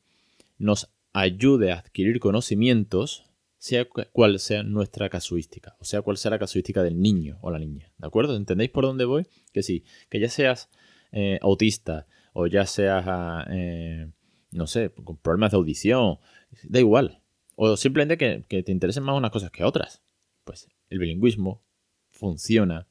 nos 0.56 0.90
ayude 1.12 1.70
a 1.70 1.80
adquirir 1.80 2.18
conocimientos 2.18 3.24
sea 3.58 3.86
cual 3.86 4.38
sea 4.40 4.62
nuestra 4.62 5.10
casuística, 5.10 5.76
o 5.80 5.84
sea 5.84 6.00
cual 6.00 6.16
sea 6.16 6.30
la 6.30 6.38
casuística 6.38 6.82
del 6.82 7.00
niño 7.00 7.38
o 7.42 7.50
la 7.50 7.58
niña, 7.58 7.92
¿de 7.98 8.06
acuerdo? 8.06 8.36
¿Entendéis 8.36 8.70
por 8.70 8.84
dónde 8.84 9.04
voy? 9.04 9.26
Que 9.52 9.62
sí, 9.62 9.84
que 10.08 10.18
ya 10.18 10.28
seas 10.28 10.70
eh, 11.12 11.38
autista 11.42 12.06
o 12.32 12.46
ya 12.46 12.66
seas, 12.66 13.04
ah, 13.06 13.46
eh, 13.50 14.10
no 14.54 14.66
sé, 14.66 14.90
con 14.90 15.16
problemas 15.16 15.50
de 15.50 15.56
audición, 15.56 16.18
da 16.62 16.78
igual. 16.78 17.20
O 17.56 17.76
simplemente 17.76 18.16
que, 18.16 18.62
te 18.62 18.73
interesen 18.73 19.02
más 19.02 19.16
unas 19.16 19.30
cosas 19.30 19.50
que 19.50 19.64
otras. 19.64 20.02
Pues 20.44 20.68
el 20.90 20.99
bilingüismo 20.99 21.62
funciona, 22.11 22.87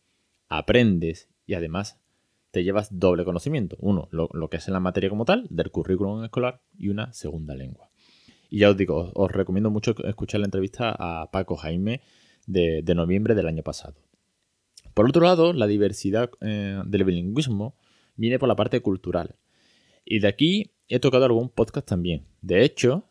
aprendes 0.50 1.30
y 1.46 1.54
además 1.54 2.00
te 2.52 2.64
llevas 2.64 3.00
doble 3.00 3.24
conocimiento. 3.24 3.78
Uno, 3.80 4.10
lo, 4.12 4.50
que 4.50 4.58
es 4.58 4.68
en 4.68 4.74
la 4.74 4.80
materia 4.80 5.10
como 5.10 5.26
tal, 5.26 5.48
del 5.50 5.72
currículum 5.72 6.24
escolar, 6.24 6.62
y 6.78 6.90
una 6.90 7.12
segunda 7.14 7.56
lengua. 7.56 7.90
Y 8.50 8.60
ya 8.60 8.70
os 8.70 8.78
digo, 8.78 9.12
os, 9.16 9.32
recomiendo 9.32 9.72
mucho 9.72 9.96
escuchar 10.06 10.42
la 10.42 10.46
entrevista 10.46 10.96
a 10.98 11.32
Paco 11.32 11.56
Jaime 11.56 12.02
de, 12.46 12.84
noviembre 12.94 13.36
del 13.36 13.48
año 13.48 13.64
pasado. 13.64 13.96
Por 14.94 15.08
otro 15.08 15.24
lado, 15.24 15.54
la 15.54 15.66
diversidad 15.66 16.30
eh, 16.42 16.82
del 16.86 17.04
bilingüismo 17.06 17.76
viene 18.16 18.38
por 18.38 18.48
la 18.48 18.56
parte 18.56 18.82
cultural. 18.82 19.38
Y 20.06 20.20
de 20.20 20.28
aquí 20.28 20.73
he 20.88 21.00
tocado 21.00 21.26
algún 21.26 21.50
podcast 21.50 21.88
también. 21.88 22.26
De 22.42 22.64
hecho, 22.64 23.06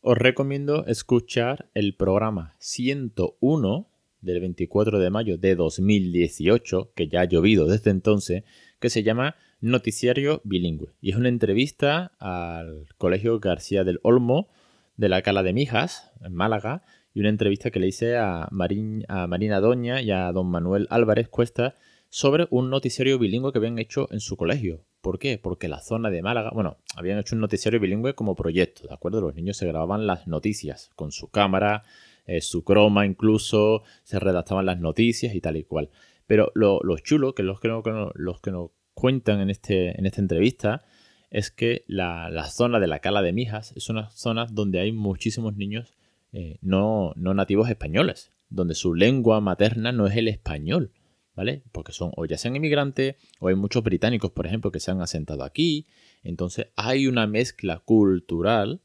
os 0.00 0.18
recomiendo 0.18 0.86
escuchar 0.86 1.70
el 1.74 1.94
programa 1.94 2.54
101 2.58 3.88
del 4.20 4.40
24 4.40 4.98
de 4.98 5.10
mayo 5.10 5.38
de 5.38 5.54
2018, 5.54 6.92
que 6.94 7.08
ya 7.08 7.22
ha 7.22 7.24
llovido 7.24 7.66
desde 7.66 7.90
entonces, 7.90 8.44
que 8.80 8.90
se 8.90 9.02
llama 9.02 9.36
Noticiario 9.60 10.40
Bilingüe. 10.44 10.92
Y 11.00 11.10
es 11.10 11.16
una 11.16 11.28
entrevista 11.28 12.12
al 12.18 12.86
Colegio 12.98 13.38
García 13.40 13.84
del 13.84 14.00
Olmo 14.02 14.48
de 14.96 15.08
la 15.08 15.22
Cala 15.22 15.42
de 15.42 15.52
Mijas, 15.52 16.12
en 16.22 16.34
Málaga, 16.34 16.82
y 17.14 17.20
una 17.20 17.28
entrevista 17.28 17.70
que 17.70 17.80
le 17.80 17.88
hice 17.88 18.16
a, 18.16 18.44
a 18.44 19.26
Marina 19.26 19.60
Doña 19.60 20.02
y 20.02 20.10
a 20.10 20.32
don 20.32 20.50
Manuel 20.50 20.86
Álvarez 20.90 21.28
Cuesta 21.28 21.76
sobre 22.14 22.46
un 22.50 22.70
noticiario 22.70 23.18
bilingüe 23.18 23.50
que 23.50 23.58
habían 23.58 23.80
hecho 23.80 24.06
en 24.12 24.20
su 24.20 24.36
colegio. 24.36 24.84
¿Por 25.00 25.18
qué? 25.18 25.36
Porque 25.36 25.66
la 25.66 25.80
zona 25.80 26.10
de 26.10 26.22
Málaga, 26.22 26.52
bueno, 26.54 26.76
habían 26.94 27.18
hecho 27.18 27.34
un 27.34 27.40
noticiario 27.40 27.80
bilingüe 27.80 28.14
como 28.14 28.36
proyecto, 28.36 28.86
¿de 28.86 28.94
acuerdo? 28.94 29.20
Los 29.20 29.34
niños 29.34 29.56
se 29.56 29.66
grababan 29.66 30.06
las 30.06 30.28
noticias 30.28 30.92
con 30.94 31.10
su 31.10 31.26
cámara, 31.26 31.82
eh, 32.24 32.40
su 32.40 32.62
croma 32.62 33.04
incluso, 33.04 33.82
se 34.04 34.20
redactaban 34.20 34.64
las 34.64 34.78
noticias 34.78 35.34
y 35.34 35.40
tal 35.40 35.56
y 35.56 35.64
cual. 35.64 35.90
Pero 36.28 36.52
lo, 36.54 36.80
chulo, 36.98 37.34
que 37.34 37.42
los 37.42 37.58
que, 37.58 37.68
que 37.68 38.50
nos 38.52 38.70
cuentan 38.94 39.40
en, 39.40 39.50
este, 39.50 39.98
en 39.98 40.06
esta 40.06 40.20
entrevista, 40.20 40.84
es 41.30 41.50
que 41.50 41.82
la, 41.88 42.48
zona 42.48 42.78
de 42.78 42.86
la 42.86 43.00
Cala 43.00 43.22
de 43.22 43.32
Mijas 43.32 43.72
es 43.74 43.88
una 43.88 44.10
zona 44.10 44.46
donde 44.52 44.78
hay 44.78 44.92
muchísimos 44.92 45.56
niños 45.56 45.96
eh, 46.32 46.58
no, 46.62 47.12
no 47.16 47.34
nativos 47.34 47.68
españoles, 47.68 48.30
donde 48.50 48.76
su 48.76 48.94
lengua 48.94 49.40
materna 49.40 49.90
no 49.90 50.06
es 50.06 50.16
el 50.16 50.28
español. 50.28 50.92
¿Vale? 51.34 51.62
Porque 51.72 51.92
son 51.92 52.12
o 52.16 52.24
ya 52.26 52.38
sean 52.38 52.56
inmigrantes 52.56 53.16
o 53.40 53.48
hay 53.48 53.54
muchos 53.54 53.82
británicos, 53.82 54.30
por 54.30 54.46
ejemplo, 54.46 54.70
que 54.70 54.80
se 54.80 54.90
han 54.90 55.00
asentado 55.00 55.42
aquí. 55.44 55.86
Entonces 56.22 56.68
hay 56.76 57.06
una 57.06 57.26
mezcla 57.26 57.80
cultural 57.80 58.80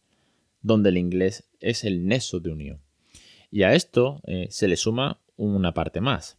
donde 0.62 0.90
el 0.90 0.98
inglés 0.98 1.50
es 1.60 1.84
el 1.84 2.06
nexo 2.06 2.40
de 2.40 2.52
unión. 2.52 2.82
Y 3.52 3.64
a 3.64 3.74
esto 3.74 4.22
eh, 4.26 4.48
se 4.50 4.68
le 4.68 4.78
suma 4.78 5.22
una 5.36 5.74
parte 5.74 6.02
más. 6.02 6.38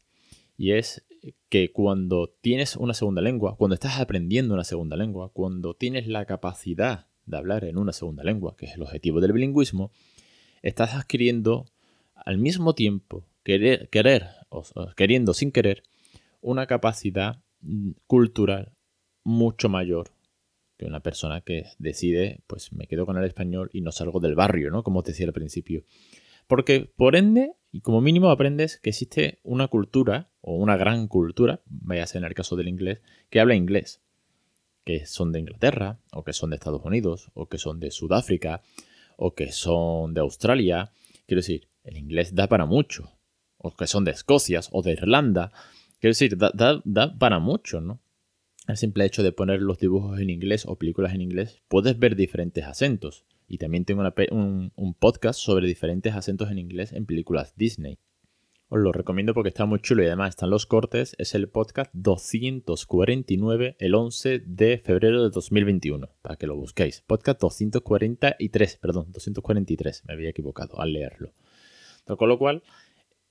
Y 0.57 0.73
es 0.73 1.05
que 1.49 1.73
cuando 1.73 2.35
tienes 2.41 2.77
una 2.77 2.95
segunda 2.95 3.23
lengua, 3.23 3.57
cuando 3.57 3.75
estás 3.75 3.99
aprendiendo 3.99 4.55
una 4.55 4.65
segunda 4.65 4.97
lengua, 4.97 5.31
cuando 5.33 5.75
tienes 5.75 6.07
la 6.07 6.25
capacidad 6.25 7.07
de 7.27 7.37
hablar 7.37 7.65
en 7.65 7.79
una 7.79 7.93
segunda 7.93 8.25
lengua, 8.25 8.57
que 8.57 8.67
es 8.67 8.75
el 8.75 8.83
objetivo 8.83 9.21
del 9.21 9.33
bilingüismo, 9.33 9.91
estás 10.63 10.95
adquiriendo 10.95 11.67
al 12.15 12.39
mismo 12.39 12.75
tiempo, 12.75 13.25
querer, 13.43 13.89
querer 13.89 14.29
queriendo 14.97 15.35
sin 15.35 15.53
querer, 15.53 15.83
una 16.41 16.67
capacidad 16.67 17.43
cultural 18.07 18.73
mucho 19.25 19.69
mayor 19.69 20.11
que 20.81 20.87
una 20.87 21.01
persona 21.01 21.43
que 21.43 21.67
decide, 21.79 22.41
pues 22.47 22.73
me 22.73 22.87
quedo 22.87 23.05
con 23.05 23.19
el 23.19 23.25
español 23.25 23.69
y 23.75 23.83
no 23.83 23.93
salgo 23.93 24.19
del 24.19 24.35
barrio, 24.35 24.71
¿no? 24.71 24.83
Como 24.83 25.03
te 25.03 25.11
decía 25.11 25.27
al 25.27 25.35
principio. 25.35 25.85
Porque 26.47 26.91
por 26.97 27.17
ende, 27.17 27.53
y 27.71 27.83
como 27.83 28.01
mínimo 28.01 28.31
aprendes 28.31 28.79
que 28.79 28.89
existe 28.89 29.41
una 29.43 29.69
cultura, 29.69 30.31
o 30.41 30.57
una 30.57 30.79
gran 30.79 31.07
cultura, 31.07 31.61
vaya 31.67 32.05
a 32.05 32.19
en 32.19 32.25
el 32.25 32.33
caso 32.33 32.57
del 32.57 32.69
inglés, 32.69 33.03
que 33.29 33.41
habla 33.41 33.55
inglés. 33.55 34.01
Que 34.85 35.05
son 35.05 35.33
de 35.33 35.41
Inglaterra, 35.41 36.01
o 36.13 36.25
que 36.25 36.33
son 36.33 36.49
de 36.49 36.57
Estados 36.57 36.83
Unidos, 36.83 37.31
o 37.35 37.47
que 37.47 37.59
son 37.59 37.79
de 37.79 37.91
Sudáfrica, 37.91 38.63
o 39.19 39.35
que 39.35 39.53
son 39.53 40.15
de 40.15 40.23
Australia. 40.23 40.93
Quiero 41.27 41.41
decir, 41.41 41.69
el 41.85 41.99
inglés 41.99 42.35
da 42.35 42.49
para 42.49 42.65
mucho. 42.65 43.13
O 43.59 43.77
que 43.77 43.87
son 43.87 44.07
de 44.07 44.13
Escocia, 44.13 44.61
o 44.73 44.81
de 44.81 44.93
Irlanda. 44.93 45.53
Quiero 46.01 46.13
decir, 46.13 46.39
da, 46.39 47.19
para 47.19 47.39
mucho, 47.41 47.83
¿no? 47.83 48.01
El 48.67 48.79
simple 48.79 49.05
hecho 49.05 49.23
de 49.23 49.33
poner 49.33 49.61
los 49.61 49.79
dibujos 49.79 50.19
en 50.19 50.31
inglés 50.31 50.65
o 50.67 50.77
películas 50.77 51.13
en 51.13 51.21
inglés, 51.21 51.61
puedes 51.69 51.99
ver 51.99 52.17
diferentes 52.17 52.65
acentos. 52.65 53.27
Y 53.47 53.59
también 53.59 53.85
tengo 53.85 54.03
un, 54.31 54.95
podcast 54.99 55.39
sobre 55.39 55.67
diferentes 55.67 56.15
acentos 56.15 56.51
en 56.51 56.59
inglés 56.59 56.93
en 56.93 57.05
películas 57.05 57.55
Disney. 57.55 57.99
Os 58.69 58.79
lo 58.79 58.93
recomiendo 58.93 59.35
porque 59.35 59.51
está 59.51 59.67
muy 59.67 59.81
chulo 59.81 60.03
y 60.03 60.07
además 60.07 60.31
están 60.31 60.49
los 60.49 60.65
cortes. 60.65 61.17
Es 61.19 61.35
el 61.35 61.49
podcast 61.51 61.91
249, 61.93 63.77
el 63.79 63.95
11 63.95 64.39
de 64.47 64.79
febrero 64.79 65.25
de 65.25 65.31
2021, 65.31 66.09
para 66.23 66.37
que 66.37 66.47
lo 66.47 66.57
busquéis. 66.57 67.03
Podcast 67.03 67.41
243, 67.41 68.77
perdón, 68.77 69.07
243, 69.13 70.05
me 70.07 70.15
había 70.15 70.31
equivocado 70.31 70.81
al 70.81 70.95
leerlo. 70.95 71.35
Con 72.07 72.29
lo 72.29 72.39
cual, 72.39 72.63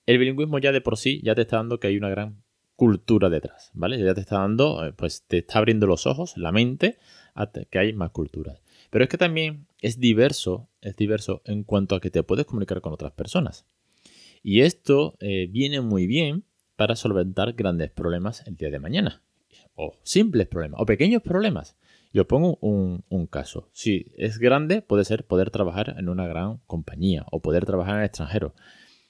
el 0.06 0.20
bilingüismo 0.20 0.60
ya 0.60 0.72
de 0.72 0.82
por 0.82 0.98
sí 0.98 1.22
ya 1.24 1.34
te 1.34 1.42
está 1.42 1.58
dando 1.58 1.80
que 1.80 1.88
hay 1.88 1.98
una 1.98 2.10
gran 2.10 2.44
cultura 2.80 3.30
detrás, 3.30 3.72
¿vale? 3.74 4.02
Ya 4.02 4.14
te 4.14 4.22
está 4.22 4.40
dando, 4.40 4.86
eh, 4.86 4.94
pues 4.94 5.26
te 5.28 5.40
está 5.40 5.60
abriendo 5.60 5.86
los 5.86 6.08
ojos, 6.08 6.38
la 6.38 6.54
mente, 6.54 6.98
a 7.36 7.52
que 7.52 7.78
hay 7.78 7.92
más 7.92 8.12
culturas. 8.12 8.62
Pero 8.90 9.04
es 9.04 9.10
que 9.10 9.18
también 9.18 9.68
es 9.82 10.00
diverso, 10.00 10.70
es 10.80 10.96
diverso 10.96 11.42
en 11.44 11.64
cuanto 11.66 11.94
a 11.96 12.00
que 12.00 12.10
te 12.10 12.24
puedes 12.24 12.46
comunicar 12.46 12.80
con 12.80 12.94
otras 12.94 13.12
personas. 13.12 13.66
Y 14.44 14.62
esto 14.62 15.18
eh, 15.20 15.50
viene 15.52 15.82
muy 15.82 16.08
bien 16.08 16.46
para 16.78 16.96
solventar 16.96 17.52
grandes 17.52 17.92
problemas 17.92 18.48
el 18.48 18.56
día 18.56 18.70
de 18.70 18.80
mañana. 18.80 19.24
O 19.76 19.98
simples 20.04 20.48
problemas, 20.48 20.80
o 20.80 20.86
pequeños 20.86 21.22
problemas. 21.22 21.76
Yo 22.14 22.30
pongo 22.30 22.60
un, 22.62 23.04
un, 23.10 23.28
caso. 23.28 23.68
Si 23.74 24.06
es 24.16 24.38
grande, 24.38 24.82
puede 24.82 25.04
ser 25.04 25.26
poder 25.26 25.52
trabajar 25.52 25.96
en 25.98 26.08
una 26.08 26.28
gran 26.28 26.62
compañía 26.66 27.26
o 27.30 27.42
poder 27.42 27.66
trabajar 27.66 27.96
en 27.96 28.00
el 28.00 28.06
extranjero. 28.06 28.54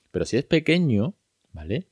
Pero 0.09 0.25
si 0.25 0.37
es 0.37 0.43
pequeño, 0.43 1.13
¿vale? 1.53 1.85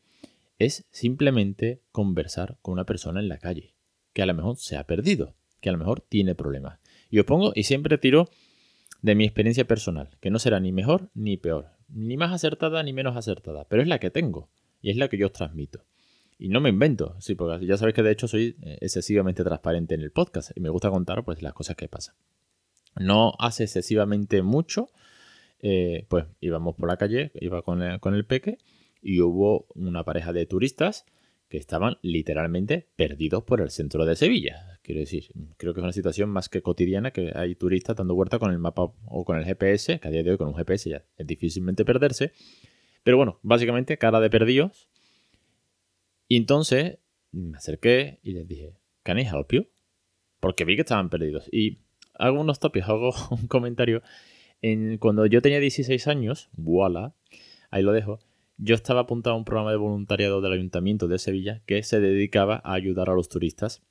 Es 0.60 0.88
simplemente 0.92 1.84
conversar 1.92 2.58
con 2.62 2.74
una 2.74 2.86
persona 2.86 3.20
en 3.20 3.30
la 3.30 3.38
calle, 3.38 3.76
que 4.14 4.24
a 4.24 4.26
lo 4.26 4.34
mejor 4.34 4.58
se 4.58 4.76
ha 4.76 4.86
perdido, 4.86 5.36
que 5.62 5.70
a 5.70 5.72
lo 5.72 5.78
mejor 5.78 6.02
tiene 6.02 6.34
problemas. 6.34 6.80
Y 7.10 7.22
pongo, 7.24 7.52
y 7.56 7.64
siempre 7.64 7.98
tiro 7.98 8.30
de 9.02 9.16
mi 9.16 9.26
experiencia 9.26 9.66
personal, 9.66 10.18
que 10.20 10.32
no 10.32 10.40
será 10.40 10.60
ni 10.60 10.72
mejor 10.72 11.10
ni 11.14 11.38
peor, 11.38 11.68
ni 11.88 12.18
más 12.18 12.34
acertada 12.34 12.82
ni 12.84 12.94
menos 12.94 13.16
acertada, 13.16 13.68
pero 13.68 13.82
es 13.82 13.88
la 13.88 14.00
que 14.00 14.10
tengo 14.10 14.50
y 14.82 14.90
es 14.90 14.98
la 14.98 15.08
que 15.08 15.18
yo 15.18 15.28
os 15.28 15.34
transmito. 15.34 15.86
Y 16.40 16.50
no 16.50 16.60
me 16.60 16.70
invento, 16.70 17.16
sí, 17.20 17.36
porque 17.36 17.66
ya 17.66 17.78
sabéis 17.78 17.96
que 17.96 18.04
de 18.04 18.12
hecho 18.12 18.28
soy 18.28 18.58
eh, 18.62 18.78
excesivamente 18.82 19.44
transparente 19.44 19.96
en 19.96 20.02
el 20.02 20.12
podcast 20.12 20.52
y 20.56 20.60
me 20.60 20.70
gusta 20.70 20.90
contar 20.90 21.24
pues 21.24 21.42
las 21.42 21.54
cosas 21.54 21.76
que 21.76 21.88
pasan. 21.88 22.16
No 22.96 23.34
hace 23.40 23.64
excesivamente 23.64 24.42
mucho, 24.42 24.90
eh, 25.60 26.06
pues 26.10 26.26
íbamos 26.40 26.76
por 26.76 26.90
la 26.90 26.98
calle, 26.98 27.32
iba 27.36 27.62
con 27.62 27.82
el, 27.82 28.00
con 28.00 28.14
el 28.14 28.26
peque 28.26 28.58
y 29.02 29.22
hubo 29.22 29.68
una 29.76 30.04
pareja 30.04 30.34
de 30.34 30.46
turistas 30.46 31.06
que 31.50 31.58
estaban 31.58 31.98
literalmente 32.02 32.90
perdidos 32.96 33.44
por 33.44 33.62
el 33.62 33.70
centro 33.70 34.06
de 34.06 34.16
Sevilla. 34.16 34.80
Quiero 34.84 35.00
decir, 35.00 35.32
creo 35.58 35.74
que 35.74 35.80
es 35.80 35.84
una 35.84 35.94
situación 35.94 36.30
más 36.30 36.50
que 36.50 36.62
cotidiana 36.62 37.12
que 37.12 37.32
hay 37.36 37.56
turistas 37.56 37.96
dando 37.96 38.16
vuelta 38.16 38.40
con 38.40 38.52
el 38.52 38.60
mapa 38.60 38.94
o 39.06 39.24
con 39.26 39.38
el 39.38 39.46
GPS, 39.46 40.00
que 40.00 40.08
a 40.08 40.12
día 40.12 40.24
de 40.24 40.32
hoy 40.32 40.38
con 40.38 40.50
un 40.50 40.56
GPS 40.56 40.90
ya 40.90 41.06
es 41.16 41.28
difícilmente 41.28 41.86
perderse. 41.86 42.34
Pero 43.04 43.18
bueno, 43.18 43.40
básicamente 43.44 43.98
cara 43.98 44.20
de 44.20 44.30
perdidos. 44.30 44.90
Y 46.28 46.36
entonces 46.36 46.98
me 47.32 47.58
acerqué 47.58 48.20
y 48.24 48.34
les 48.34 48.48
dije, 48.48 48.74
¿Can 49.08 49.20
I 49.20 49.22
help 49.22 49.54
you? 49.54 49.68
Porque 50.42 50.66
vi 50.66 50.76
que 50.76 50.82
estaban 50.82 51.10
perdidos. 51.10 51.48
Y 51.50 51.80
hago 52.16 52.42
unos 52.42 52.60
topics, 52.60 52.90
hago 52.90 53.12
un 53.32 53.48
comentario. 53.48 54.02
En, 54.62 54.98
cuando 54.98 55.26
yo 55.28 55.42
tenía 55.42 55.62
16 55.62 56.10
años, 56.10 56.50
voilà, 56.58 57.16
ahí 57.72 57.84
lo 57.84 57.94
dejo, 57.94 58.20
yo 58.58 58.76
estaba 58.76 59.02
apuntado 59.02 59.36
a 59.36 59.40
un 59.40 59.46
programa 59.46 59.72
de 59.72 59.78
voluntariado 59.78 60.42
del 60.42 60.54
Ayuntamiento 60.54 61.08
de 61.08 61.20
Sevilla 61.20 61.62
que 61.66 61.84
se 61.84 62.00
dedicaba 62.00 62.62
a 62.64 62.74
ayudar 62.74 63.10
a 63.10 63.14
los 63.14 63.30
turistas 63.30 63.84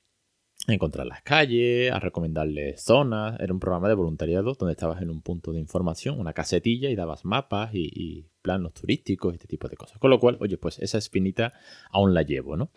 a 0.67 0.73
encontrar 0.73 1.07
las 1.07 1.21
calles, 1.21 1.91
a 1.91 1.99
recomendarles 1.99 2.81
zonas. 2.81 3.39
Era 3.39 3.53
un 3.53 3.59
programa 3.59 3.87
de 3.87 3.93
voluntariado 3.93 4.53
donde 4.53 4.73
estabas 4.73 5.01
en 5.01 5.09
un 5.09 5.21
punto 5.21 5.53
de 5.53 5.59
información, 5.59 6.19
una 6.19 6.33
casetilla 6.33 6.89
y 6.89 6.95
dabas 6.95 7.23
mapas 7.25 7.73
y, 7.73 8.25
planos 8.41 8.73
turísticos, 8.73 9.33
este 9.33 9.47
tipo 9.47 9.67
de 9.67 9.75
cosas. 9.75 9.99
Con 9.99 10.09
lo 10.09 10.19
cual, 10.19 10.37
oye, 10.39 10.57
pues 10.57 10.79
esa 10.79 10.97
espinita 10.97 11.53
aún 11.91 12.13
la 12.13 12.21
llevo, 12.21 12.55
¿no? 12.57 12.71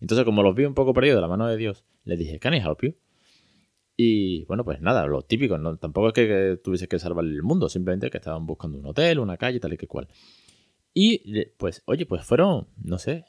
Entonces, 0.00 0.24
como 0.24 0.42
los 0.42 0.54
vi 0.54 0.64
un 0.64 0.74
poco 0.74 0.92
perdidos 0.92 1.16
de 1.16 1.20
la 1.22 1.28
mano 1.28 1.46
de 1.46 1.56
Dios, 1.56 1.84
les 2.04 2.18
dije, 2.18 2.38
¿Can 2.38 2.54
I 2.54 2.58
help 2.58 2.82
you? 2.82 2.94
Y 3.96 4.44
bueno, 4.44 4.62
pues 4.62 4.82
nada, 4.82 5.06
lo 5.06 5.22
típico, 5.22 5.56
¿no? 5.56 5.78
tampoco 5.78 6.08
es 6.08 6.12
que, 6.12 6.60
tuviese 6.62 6.86
que 6.86 6.98
salvar 6.98 7.24
el 7.24 7.42
mundo, 7.42 7.70
simplemente 7.70 8.10
que 8.10 8.18
estaban 8.18 8.44
buscando 8.44 8.78
un 8.78 8.84
hotel, 8.84 9.18
una 9.20 9.38
calle, 9.38 9.58
tal 9.58 9.72
y 9.72 9.78
que 9.78 9.86
cual. 9.86 10.08
Y 10.98 11.44
pues, 11.58 11.82
oye, 11.84 12.06
pues 12.06 12.24
fueron, 12.24 12.68
no 12.82 12.96
sé, 12.96 13.26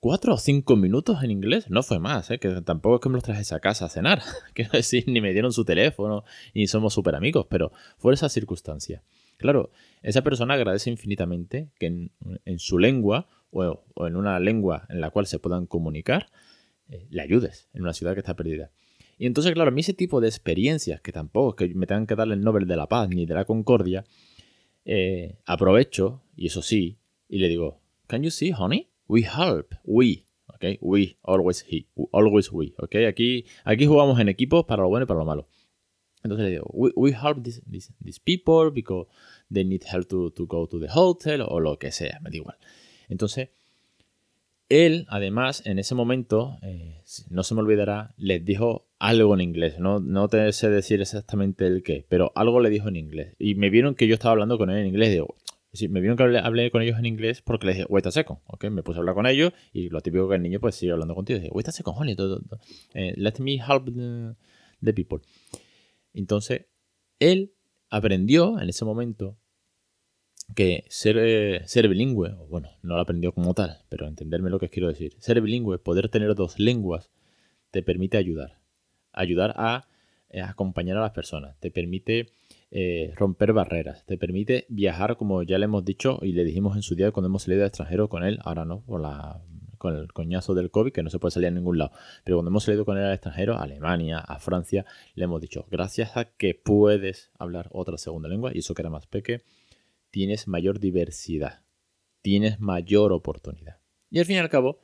cuatro 0.00 0.34
o 0.34 0.38
cinco 0.38 0.74
minutos 0.74 1.22
en 1.22 1.30
inglés. 1.30 1.70
No 1.70 1.84
fue 1.84 2.00
más, 2.00 2.32
¿eh? 2.32 2.40
que 2.40 2.48
tampoco 2.62 2.96
es 2.96 3.00
que 3.00 3.08
me 3.08 3.14
los 3.14 3.22
trajes 3.22 3.52
a 3.52 3.60
casa 3.60 3.84
a 3.84 3.88
cenar. 3.88 4.22
Quiero 4.54 4.72
decir, 4.72 5.04
ni 5.06 5.20
me 5.20 5.32
dieron 5.32 5.52
su 5.52 5.64
teléfono, 5.64 6.24
ni 6.52 6.66
somos 6.66 6.94
súper 6.94 7.14
amigos, 7.14 7.46
pero 7.48 7.70
fue 7.96 8.12
esa 8.12 8.28
circunstancia. 8.28 9.04
Claro, 9.36 9.70
esa 10.02 10.22
persona 10.22 10.54
agradece 10.54 10.90
infinitamente 10.90 11.68
que 11.78 11.86
en, 11.86 12.58
su 12.58 12.76
lengua 12.76 13.28
o, 13.52 13.84
en 14.04 14.16
una 14.16 14.40
lengua 14.40 14.84
en 14.88 15.00
la 15.00 15.10
cual 15.10 15.28
se 15.28 15.38
puedan 15.38 15.66
comunicar, 15.66 16.32
eh, 16.88 17.06
le 17.08 17.22
ayudes 17.22 17.68
en 17.72 17.82
una 17.82 17.92
ciudad 17.92 18.14
que 18.14 18.20
está 18.20 18.34
perdida. 18.34 18.72
Y 19.16 19.26
entonces, 19.26 19.52
claro, 19.54 19.68
a 19.68 19.72
mí 19.72 19.82
ese 19.82 19.94
tipo 19.94 20.20
de 20.20 20.26
experiencias, 20.26 21.00
que 21.00 21.12
tampoco 21.12 21.50
es 21.50 21.70
que 21.70 21.74
me 21.76 21.86
tengan 21.86 22.08
que 22.08 22.16
darle 22.16 22.34
el 22.34 22.40
Nobel 22.40 22.66
de 22.66 22.74
la 22.74 22.88
Paz 22.88 23.08
ni 23.10 23.26
de 23.26 23.34
la 23.34 23.44
Concordia, 23.44 24.04
eh, 24.86 25.36
aprovecho, 25.44 26.22
y 26.34 26.46
eso 26.46 26.62
sí, 26.62 26.96
y 27.28 27.38
le 27.38 27.48
digo, 27.48 27.80
¿Can 28.06 28.22
you 28.22 28.30
see, 28.30 28.52
honey? 28.52 28.88
We 29.08 29.22
help. 29.22 29.74
We. 29.84 30.24
Okay? 30.54 30.78
We. 30.80 31.18
Always 31.22 31.64
he. 31.68 31.86
Always 32.12 32.52
we. 32.52 32.72
Okay? 32.78 33.06
Aquí, 33.06 33.44
aquí 33.64 33.86
jugamos 33.86 34.20
en 34.20 34.28
equipos 34.28 34.64
para 34.64 34.82
lo 34.82 34.88
bueno 34.88 35.04
y 35.04 35.06
para 35.06 35.18
lo 35.18 35.26
malo. 35.26 35.48
Entonces 36.22 36.44
le 36.46 36.50
digo, 36.52 36.66
we, 36.72 37.12
help 37.12 37.42
these, 37.42 37.62
people 38.24 38.70
because 38.72 39.06
they 39.52 39.64
need 39.64 39.84
help 39.84 40.08
to, 40.08 40.30
to 40.30 40.46
go 40.46 40.66
to 40.66 40.80
the 40.80 40.88
hotel 40.92 41.42
o 41.42 41.60
lo 41.60 41.78
que 41.78 41.92
sea, 41.92 42.18
me 42.20 42.30
da 42.30 42.36
igual. 42.36 42.56
Entonces, 43.08 43.50
él, 44.68 45.06
además, 45.08 45.64
en 45.66 45.78
ese 45.78 45.94
momento, 45.94 46.58
eh, 46.62 47.00
no 47.30 47.44
se 47.44 47.54
me 47.54 47.60
olvidará, 47.60 48.12
les 48.16 48.44
dijo 48.44 48.85
algo 48.98 49.34
en 49.34 49.40
inglés. 49.40 49.78
No, 49.78 50.00
no 50.00 50.28
te 50.28 50.52
sé 50.52 50.70
decir 50.70 51.00
exactamente 51.00 51.66
el 51.66 51.82
qué, 51.82 52.06
pero 52.08 52.32
algo 52.34 52.60
le 52.60 52.70
dijo 52.70 52.88
en 52.88 52.96
inglés. 52.96 53.34
Y 53.38 53.54
me 53.54 53.70
vieron 53.70 53.94
que 53.94 54.06
yo 54.06 54.14
estaba 54.14 54.32
hablando 54.32 54.58
con 54.58 54.70
él 54.70 54.78
en 54.78 54.86
inglés. 54.86 55.12
Digo, 55.12 55.36
sí, 55.72 55.88
me 55.88 56.00
vieron 56.00 56.16
que 56.16 56.24
hablé, 56.38 56.70
con 56.70 56.82
ellos 56.82 56.98
en 56.98 57.06
inglés 57.06 57.42
porque 57.42 57.66
les 57.66 57.76
dije, 57.76 57.86
wait 57.88 58.06
a 58.06 58.10
second. 58.10 58.38
Me 58.70 58.82
puse 58.82 58.98
a 58.98 59.00
hablar 59.00 59.14
con 59.14 59.26
ellos 59.26 59.52
y 59.72 59.88
lo 59.90 60.00
típico 60.00 60.28
que 60.28 60.36
el 60.36 60.42
niño 60.42 60.60
pues 60.60 60.74
sigue 60.74 60.92
hablando 60.92 61.14
contigo. 61.14 61.38
Dice, 61.38 61.50
wait 61.52 61.68
a 61.68 61.72
second, 61.72 61.96
honey. 61.98 62.16
Eh, 62.94 63.14
let 63.16 63.34
me 63.38 63.54
help 63.54 63.88
the 64.82 64.92
people. 64.92 65.20
Entonces, 66.14 66.66
él 67.18 67.52
aprendió 67.90 68.58
en 68.58 68.68
ese 68.68 68.84
momento 68.84 69.36
que 70.54 70.84
ser, 70.88 71.16
eh, 71.18 71.62
ser 71.66 71.88
bilingüe, 71.88 72.34
bueno, 72.48 72.70
no 72.82 72.94
lo 72.94 73.00
aprendió 73.00 73.32
como 73.32 73.52
tal, 73.52 73.78
pero 73.88 74.06
entenderme 74.06 74.48
lo 74.48 74.58
que 74.58 74.68
quiero 74.68 74.88
decir. 74.88 75.14
Ser 75.18 75.40
bilingüe, 75.40 75.78
poder 75.78 76.08
tener 76.08 76.34
dos 76.34 76.58
lenguas, 76.58 77.10
te 77.70 77.82
permite 77.82 78.16
ayudar. 78.16 78.60
Ayudar 79.16 79.54
a, 79.56 79.88
eh, 80.30 80.40
acompañar 80.40 80.96
a 80.96 81.00
las 81.00 81.10
personas. 81.10 81.58
Te 81.58 81.70
permite 81.72 82.30
eh, 82.70 83.12
romper 83.16 83.52
barreras. 83.52 84.06
Te 84.06 84.16
permite 84.16 84.66
viajar, 84.68 85.16
como 85.16 85.42
ya 85.42 85.58
le 85.58 85.64
hemos 85.64 85.84
dicho 85.84 86.20
y 86.22 86.32
le 86.32 86.44
dijimos 86.44 86.76
en 86.76 86.82
su 86.82 86.94
día 86.94 87.10
cuando 87.10 87.28
hemos 87.28 87.42
salido 87.42 87.62
de 87.62 87.68
extranjero 87.68 88.08
con 88.08 88.22
él. 88.22 88.38
Ahora 88.44 88.64
no, 88.64 88.82
por 88.82 89.00
la, 89.00 89.42
con 89.78 89.96
el 89.96 90.12
coñazo 90.12 90.54
del 90.54 90.70
COVID, 90.70 90.92
que 90.92 91.02
no 91.02 91.10
se 91.10 91.18
puede 91.18 91.32
salir 91.32 91.48
a 91.48 91.52
ningún 91.52 91.78
lado. 91.78 91.92
Pero 92.24 92.36
cuando 92.36 92.50
hemos 92.50 92.64
salido 92.64 92.84
con 92.84 92.98
él 92.98 93.04
al 93.04 93.12
extranjero, 93.12 93.54
a 93.54 93.62
Alemania, 93.62 94.18
a 94.18 94.38
Francia, 94.38 94.84
le 95.14 95.24
hemos 95.24 95.40
dicho, 95.40 95.66
gracias 95.70 96.16
a 96.16 96.24
que 96.24 96.54
puedes 96.54 97.30
hablar 97.38 97.68
otra 97.72 97.98
segunda 97.98 98.28
lengua, 98.28 98.50
y 98.54 98.58
eso 98.58 98.74
que 98.74 98.82
era 98.82 98.90
más 98.90 99.06
peque, 99.06 99.42
tienes 100.10 100.48
mayor 100.48 100.80
diversidad, 100.80 101.62
tienes 102.22 102.60
mayor 102.60 103.12
oportunidad. 103.12 103.78
Y 104.10 104.18
al 104.18 104.24
fin 104.24 104.36
y 104.36 104.38
al 104.38 104.48
cabo, 104.48 104.80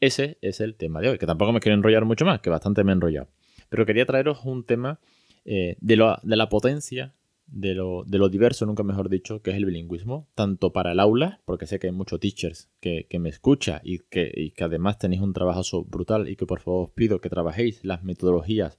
ese 0.00 0.38
es 0.40 0.60
el 0.60 0.76
tema 0.76 1.00
de 1.00 1.10
hoy, 1.10 1.18
que 1.18 1.26
tampoco 1.26 1.52
me 1.52 1.60
quiero 1.60 1.76
enrollar 1.76 2.04
mucho 2.04 2.24
más, 2.24 2.40
que 2.40 2.50
bastante 2.50 2.84
me 2.84 2.92
he 2.92 2.94
enrollado. 2.94 3.28
Pero 3.70 3.86
quería 3.86 4.04
traeros 4.04 4.44
un 4.44 4.64
tema 4.64 5.00
eh, 5.46 5.76
de, 5.80 6.16
de, 6.22 6.36
la 6.36 6.48
potencia, 6.50 7.14
de 7.46 7.74
lo, 7.74 8.04
de 8.04 8.18
lo, 8.18 8.28
diverso, 8.28 8.66
nunca 8.66 8.82
mejor 8.82 9.08
dicho, 9.08 9.40
que 9.40 9.50
es 9.50 9.56
el 9.56 9.64
bilingüismo, 9.64 10.28
tanto 10.34 10.72
para 10.74 10.92
el 10.92 11.00
aula, 11.00 11.40
porque 11.46 11.66
sé 11.66 11.78
que 11.78 11.86
hay 11.86 11.92
muchos 11.92 12.20
teachers 12.20 12.68
que, 12.80 13.06
me 13.18 13.30
escuchan 13.30 13.80
y 13.82 14.00
que, 14.00 14.30
y 14.34 14.50
que 14.50 14.64
además 14.64 14.98
tenéis 14.98 15.22
un 15.22 15.32
trabajo 15.32 15.84
brutal 15.84 16.28
y 16.28 16.36
que 16.36 16.44
por 16.44 16.60
favor 16.60 16.88
os 16.88 16.90
pido 16.90 17.22
que 17.22 17.30
trabajéis 17.30 17.82
las 17.82 18.04
metodologías 18.04 18.78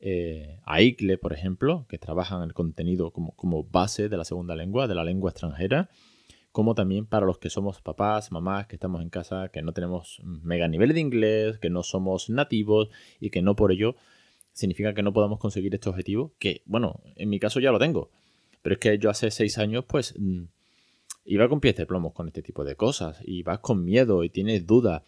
eh, 0.00 0.60
a 0.64 0.80
ICLE, 0.80 1.18
por 1.18 1.32
ejemplo, 1.32 1.86
que 1.88 1.98
trabajan 1.98 2.42
el 2.42 2.52
contenido 2.52 3.10
como, 3.12 3.32
como 3.36 3.64
base 3.64 4.08
de 4.08 4.16
la 4.16 4.24
segunda 4.24 4.56
lengua, 4.56 4.86
de 4.86 4.94
la 4.94 5.04
lengua 5.04 5.30
extranjera, 5.30 5.88
como 6.52 6.74
también 6.74 7.06
para 7.06 7.26
los 7.26 7.38
que 7.38 7.50
somos 7.50 7.80
papás, 7.80 8.32
mamás, 8.32 8.66
que 8.66 8.76
estamos 8.76 9.02
en 9.02 9.10
casa, 9.10 9.48
que 9.48 9.62
no 9.62 9.72
tenemos 9.72 10.20
mega 10.24 10.68
nivel 10.68 10.92
de 10.92 11.00
inglés, 11.00 11.58
que 11.58 11.70
no 11.70 11.82
somos 11.82 12.28
nativos 12.30 12.88
y 13.20 13.30
que 13.30 13.42
no 13.42 13.54
por 13.56 13.72
ello 13.72 13.94
significa 14.52 14.94
que 14.94 15.02
no 15.02 15.12
podamos 15.12 15.38
conseguir 15.38 15.74
este 15.74 15.88
objetivo, 15.88 16.34
que 16.38 16.62
bueno, 16.66 17.00
en 17.16 17.28
mi 17.28 17.38
caso 17.38 17.60
ya 17.60 17.70
lo 17.70 17.78
tengo, 17.78 18.10
pero 18.62 18.74
es 18.74 18.80
que 18.80 18.98
yo 18.98 19.10
hace 19.10 19.30
seis 19.30 19.58
años 19.58 19.84
pues 19.86 20.14
mm, 20.18 20.44
iba 21.24 21.48
con 21.48 21.60
pies 21.60 21.76
de 21.76 21.86
plomos 21.86 22.12
con 22.12 22.26
este 22.26 22.42
tipo 22.42 22.64
de 22.64 22.76
cosas 22.76 23.20
y 23.24 23.42
vas 23.42 23.60
con 23.60 23.84
miedo 23.84 24.24
y 24.24 24.30
tienes 24.30 24.66
dudas 24.66 25.02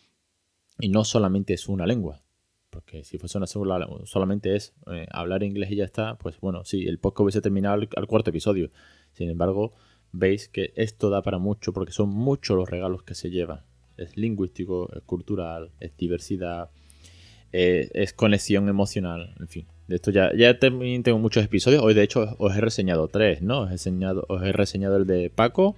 y 0.78 0.88
no 0.88 1.04
solamente 1.04 1.54
es 1.54 1.68
una 1.68 1.86
lengua, 1.86 2.22
porque 2.70 3.04
si 3.04 3.18
fuese 3.18 3.36
una 3.36 3.46
segunda, 3.46 3.86
solamente 4.04 4.56
es 4.56 4.74
eh, 4.90 5.06
hablar 5.10 5.42
inglés 5.42 5.70
y 5.70 5.76
ya 5.76 5.84
está, 5.84 6.16
pues 6.16 6.40
bueno, 6.40 6.64
sí, 6.64 6.86
el 6.86 6.98
podcast 6.98 7.24
hubiese 7.24 7.42
terminado 7.42 7.74
al, 7.74 8.06
cuarto 8.06 8.30
episodio. 8.30 8.70
Sin 9.12 9.28
embargo, 9.28 9.74
veis 10.12 10.48
que 10.48 10.72
esto 10.76 11.10
da 11.10 11.22
para 11.22 11.38
mucho 11.38 11.72
porque 11.72 11.92
son 11.92 12.10
muchos 12.10 12.56
los 12.56 12.68
regalos 12.68 13.02
que 13.02 13.14
se 13.14 13.30
llevan. 13.30 13.60
Es 13.96 14.16
lingüístico, 14.16 14.90
es 14.94 15.02
cultural, 15.02 15.70
es 15.80 15.96
diversidad, 15.96 16.70
eh, 17.52 17.90
es 17.92 18.12
conexión 18.12 18.68
emocional, 18.68 19.34
en 19.38 19.48
fin. 19.48 19.66
De 19.88 19.96
esto 19.96 20.10
ya, 20.10 20.34
ya 20.34 20.58
tengo 20.58 21.18
muchos 21.18 21.44
episodios. 21.44 21.82
Hoy, 21.82 21.94
de 21.94 22.02
hecho, 22.02 22.34
os 22.38 22.56
he 22.56 22.60
reseñado 22.60 23.08
tres, 23.08 23.42
¿no? 23.42 23.62
Os 23.62 23.70
he, 23.70 23.72
enseñado, 23.72 24.24
os 24.28 24.42
he 24.42 24.52
reseñado 24.52 24.96
el 24.96 25.06
de 25.06 25.28
Paco, 25.28 25.76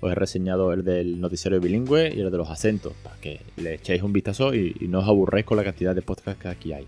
os 0.00 0.12
he 0.12 0.14
reseñado 0.14 0.72
el 0.72 0.84
del 0.84 1.20
noticiario 1.20 1.60
bilingüe 1.60 2.12
y 2.14 2.20
el 2.20 2.30
de 2.30 2.36
los 2.36 2.50
acentos, 2.50 2.92
para 3.02 3.16
que 3.16 3.40
le 3.56 3.74
echéis 3.74 4.02
un 4.02 4.12
vistazo 4.12 4.54
y, 4.54 4.74
no 4.88 5.00
os 5.00 5.08
aburréis 5.08 5.46
con 5.46 5.56
la 5.56 5.64
cantidad 5.64 5.94
de 5.94 6.02
podcasts 6.02 6.42
que 6.42 6.48
aquí 6.48 6.72
hay. 6.72 6.86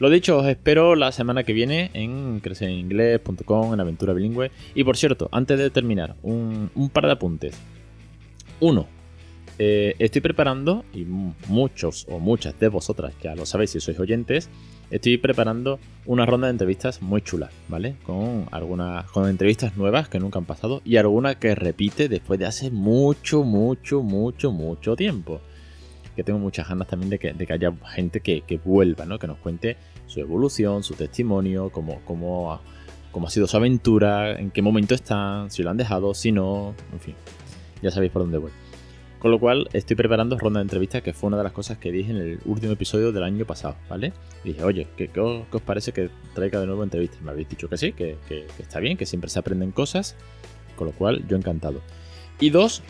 Lo 0.00 0.08
dicho, 0.08 0.38
os 0.38 0.46
espero 0.46 0.96
la 0.96 1.12
semana 1.12 1.44
que 1.44 1.52
viene 1.52 1.90
en 1.92 2.40
creceninglés.com, 2.40 3.74
en 3.74 3.80
Aventura 3.80 4.14
Bilingüe. 4.14 4.50
Y 4.74 4.82
por 4.82 4.96
cierto, 4.96 5.28
antes 5.30 5.58
de 5.58 5.68
terminar, 5.68 6.16
un, 6.22 6.70
par 6.90 7.04
de 7.04 7.12
apuntes. 7.12 7.54
Uno, 8.60 8.86
eh, 9.58 9.96
estoy 9.98 10.22
preparando, 10.22 10.86
y 10.94 11.04
muchos 11.04 12.06
o 12.08 12.18
muchas 12.18 12.58
de 12.58 12.68
vosotras 12.68 13.12
ya 13.22 13.34
lo 13.34 13.44
sabéis 13.44 13.72
si 13.72 13.80
sois 13.80 14.00
oyentes, 14.00 14.48
estoy 14.90 15.18
preparando 15.18 15.78
una 16.06 16.24
ronda 16.24 16.46
de 16.46 16.52
entrevistas 16.52 17.02
muy 17.02 17.20
chula, 17.20 17.50
¿vale? 17.68 17.96
Con 18.02 18.46
algunas 18.52 19.04
con 19.10 19.28
entrevistas 19.28 19.76
nuevas 19.76 20.08
que 20.08 20.18
nunca 20.18 20.38
han 20.38 20.46
pasado 20.46 20.80
y 20.82 20.96
alguna 20.96 21.34
que 21.38 21.54
repite 21.54 22.08
después 22.08 22.40
de 22.40 22.46
hace 22.46 22.70
mucho, 22.70 23.44
mucho, 23.44 24.02
mucho, 24.02 24.50
mucho 24.50 24.96
tiempo. 24.96 25.42
Que 26.20 26.24
tengo 26.24 26.38
muchas 26.38 26.68
ganas 26.68 26.86
también 26.86 27.08
de 27.08 27.18
que, 27.18 27.52
haya 27.54 27.72
gente 27.94 28.20
que, 28.20 28.60
vuelva, 28.62 29.06
¿no? 29.06 29.18
Que 29.18 29.26
nos 29.26 29.38
cuente 29.38 29.78
su 30.06 30.20
evolución, 30.20 30.82
su 30.82 30.92
testimonio, 30.92 31.70
cómo, 31.70 32.02
cómo, 32.04 32.60
cómo 33.10 33.26
ha 33.26 33.30
sido 33.30 33.46
su 33.46 33.56
aventura, 33.56 34.38
en 34.38 34.50
qué 34.50 34.60
momento 34.60 34.94
están, 34.94 35.50
si 35.50 35.62
lo 35.62 35.70
han 35.70 35.78
dejado, 35.78 36.12
si 36.12 36.30
no, 36.30 36.74
en 36.92 37.00
fin. 37.00 37.14
Ya 37.80 37.90
sabéis 37.90 38.12
por 38.12 38.20
dónde 38.20 38.36
voy. 38.36 38.50
Con 39.18 39.30
lo 39.30 39.40
cual 39.40 39.70
estoy 39.72 39.96
preparando 39.96 40.36
ronda 40.36 40.60
de 40.60 40.64
entrevistas, 40.64 41.00
que 41.00 41.14
fue 41.14 41.28
una 41.28 41.38
de 41.38 41.44
las 41.44 41.54
cosas 41.54 41.78
que 41.78 41.90
dije 41.90 42.10
en 42.10 42.18
el 42.18 42.40
último 42.44 42.74
episodio 42.74 43.12
del 43.12 43.22
año 43.22 43.46
pasado, 43.46 43.76
¿vale? 43.88 44.12
dije, 44.44 44.62
oye, 44.62 44.88
¿qué, 44.98 45.08
os, 45.18 45.46
parece 45.62 45.92
que 45.92 46.10
traiga 46.34 46.60
de 46.60 46.66
nuevo 46.66 46.84
entrevistas? 46.84 47.22
Me 47.22 47.30
habéis 47.30 47.48
dicho 47.48 47.66
que 47.66 47.78
sí, 47.78 47.94
que, 47.94 48.18
está 48.58 48.78
bien, 48.78 48.98
que 48.98 49.06
siempre 49.06 49.30
se 49.30 49.38
aprenden 49.38 49.70
cosas, 49.70 50.16
con 50.76 50.86
lo 50.86 50.92
cual 50.92 51.26
yo 51.26 51.38
encantado. 51.38 51.80
Y 52.38 52.50
dos, 52.50 52.82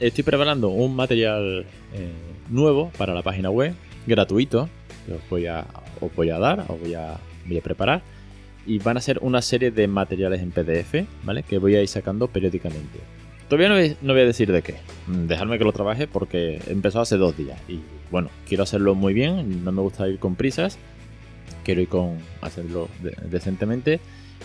estoy 0.00 0.22
preparando 0.22 0.68
un 0.68 0.94
material 0.94 1.64
eh, 1.94 2.12
nuevo 2.54 2.90
para 2.96 3.12
la 3.12 3.22
página 3.22 3.50
web, 3.50 3.74
gratuito, 4.06 4.68
que 5.06 5.14
os 5.14 5.28
voy 5.28 5.46
a, 5.46 5.66
os 6.00 6.14
voy 6.14 6.30
a 6.30 6.38
dar, 6.38 6.60
os 6.68 6.80
voy 6.80 6.94
a, 6.94 7.18
voy 7.46 7.58
a 7.58 7.62
preparar. 7.62 8.02
Y 8.66 8.78
van 8.78 8.96
a 8.96 9.00
ser 9.00 9.18
una 9.20 9.42
serie 9.42 9.70
de 9.70 9.86
materiales 9.88 10.40
en 10.40 10.50
PDF, 10.50 11.06
¿vale? 11.24 11.42
Que 11.42 11.58
voy 11.58 11.74
a 11.74 11.82
ir 11.82 11.88
sacando 11.88 12.28
periódicamente. 12.28 13.00
Todavía 13.48 13.68
no 14.00 14.12
voy, 14.12 14.22
a 14.22 14.24
decir 14.24 14.50
de 14.50 14.62
qué. 14.62 14.76
Mm, 15.06 15.26
dejadme 15.26 15.58
que 15.58 15.64
lo 15.64 15.72
trabaje 15.72 16.06
porque 16.06 16.60
he 16.66 16.72
empezado 16.72 17.02
hace 17.02 17.18
dos 17.18 17.36
días. 17.36 17.60
Y 17.68 17.80
bueno, 18.10 18.30
quiero 18.48 18.62
hacerlo 18.62 18.94
muy 18.94 19.12
bien. 19.12 19.64
No 19.64 19.70
me 19.70 19.82
gusta 19.82 20.08
ir 20.08 20.18
con 20.18 20.34
prisas. 20.34 20.78
Quiero 21.62 21.82
ir 21.82 21.88
con 21.88 22.18
hacerlo 22.40 22.88
decentemente. 23.28 24.00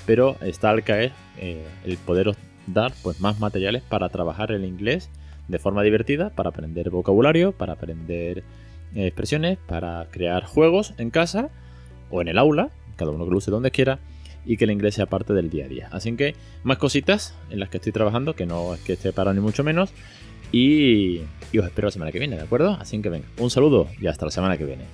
Pero 0.05 0.35
está 0.41 0.71
al 0.71 0.83
caer 0.83 1.13
eh, 1.37 1.65
el 1.85 1.95
poderos 1.97 2.35
dar 2.67 2.93
pues, 3.01 3.21
más 3.21 3.39
materiales 3.39 3.83
para 3.83 4.09
trabajar 4.09 4.51
el 4.51 4.65
inglés 4.65 5.09
de 5.49 5.59
forma 5.59 5.83
divertida, 5.83 6.29
para 6.29 6.49
aprender 6.49 6.89
vocabulario, 6.89 7.51
para 7.51 7.73
aprender 7.73 8.43
eh, 8.95 9.07
expresiones, 9.07 9.57
para 9.67 10.07
crear 10.11 10.45
juegos 10.45 10.93
en 10.97 11.09
casa 11.09 11.49
o 12.09 12.21
en 12.21 12.29
el 12.29 12.37
aula, 12.37 12.69
cada 12.95 13.11
uno 13.11 13.25
que 13.25 13.31
lo 13.31 13.37
use 13.37 13.51
donde 13.51 13.71
quiera 13.71 13.99
y 14.45 14.57
que 14.57 14.63
el 14.63 14.71
inglés 14.71 14.95
sea 14.95 15.07
parte 15.07 15.33
del 15.33 15.49
día 15.49 15.65
a 15.65 15.67
día. 15.67 15.89
Así 15.91 16.15
que 16.15 16.35
más 16.63 16.77
cositas 16.77 17.35
en 17.49 17.59
las 17.59 17.69
que 17.69 17.77
estoy 17.77 17.91
trabajando, 17.91 18.35
que 18.35 18.45
no 18.45 18.73
es 18.73 18.79
que 18.81 18.93
esté 18.93 19.11
parado 19.11 19.33
ni 19.33 19.41
mucho 19.41 19.63
menos. 19.63 19.91
Y, 20.51 21.21
y 21.51 21.59
os 21.59 21.65
espero 21.65 21.87
la 21.87 21.91
semana 21.91 22.11
que 22.11 22.19
viene, 22.19 22.35
¿de 22.35 22.41
acuerdo? 22.41 22.77
Así 22.79 22.99
que 23.01 23.09
venga, 23.09 23.27
un 23.37 23.51
saludo 23.51 23.87
y 23.99 24.07
hasta 24.07 24.25
la 24.25 24.31
semana 24.31 24.57
que 24.57 24.65
viene. 24.65 24.85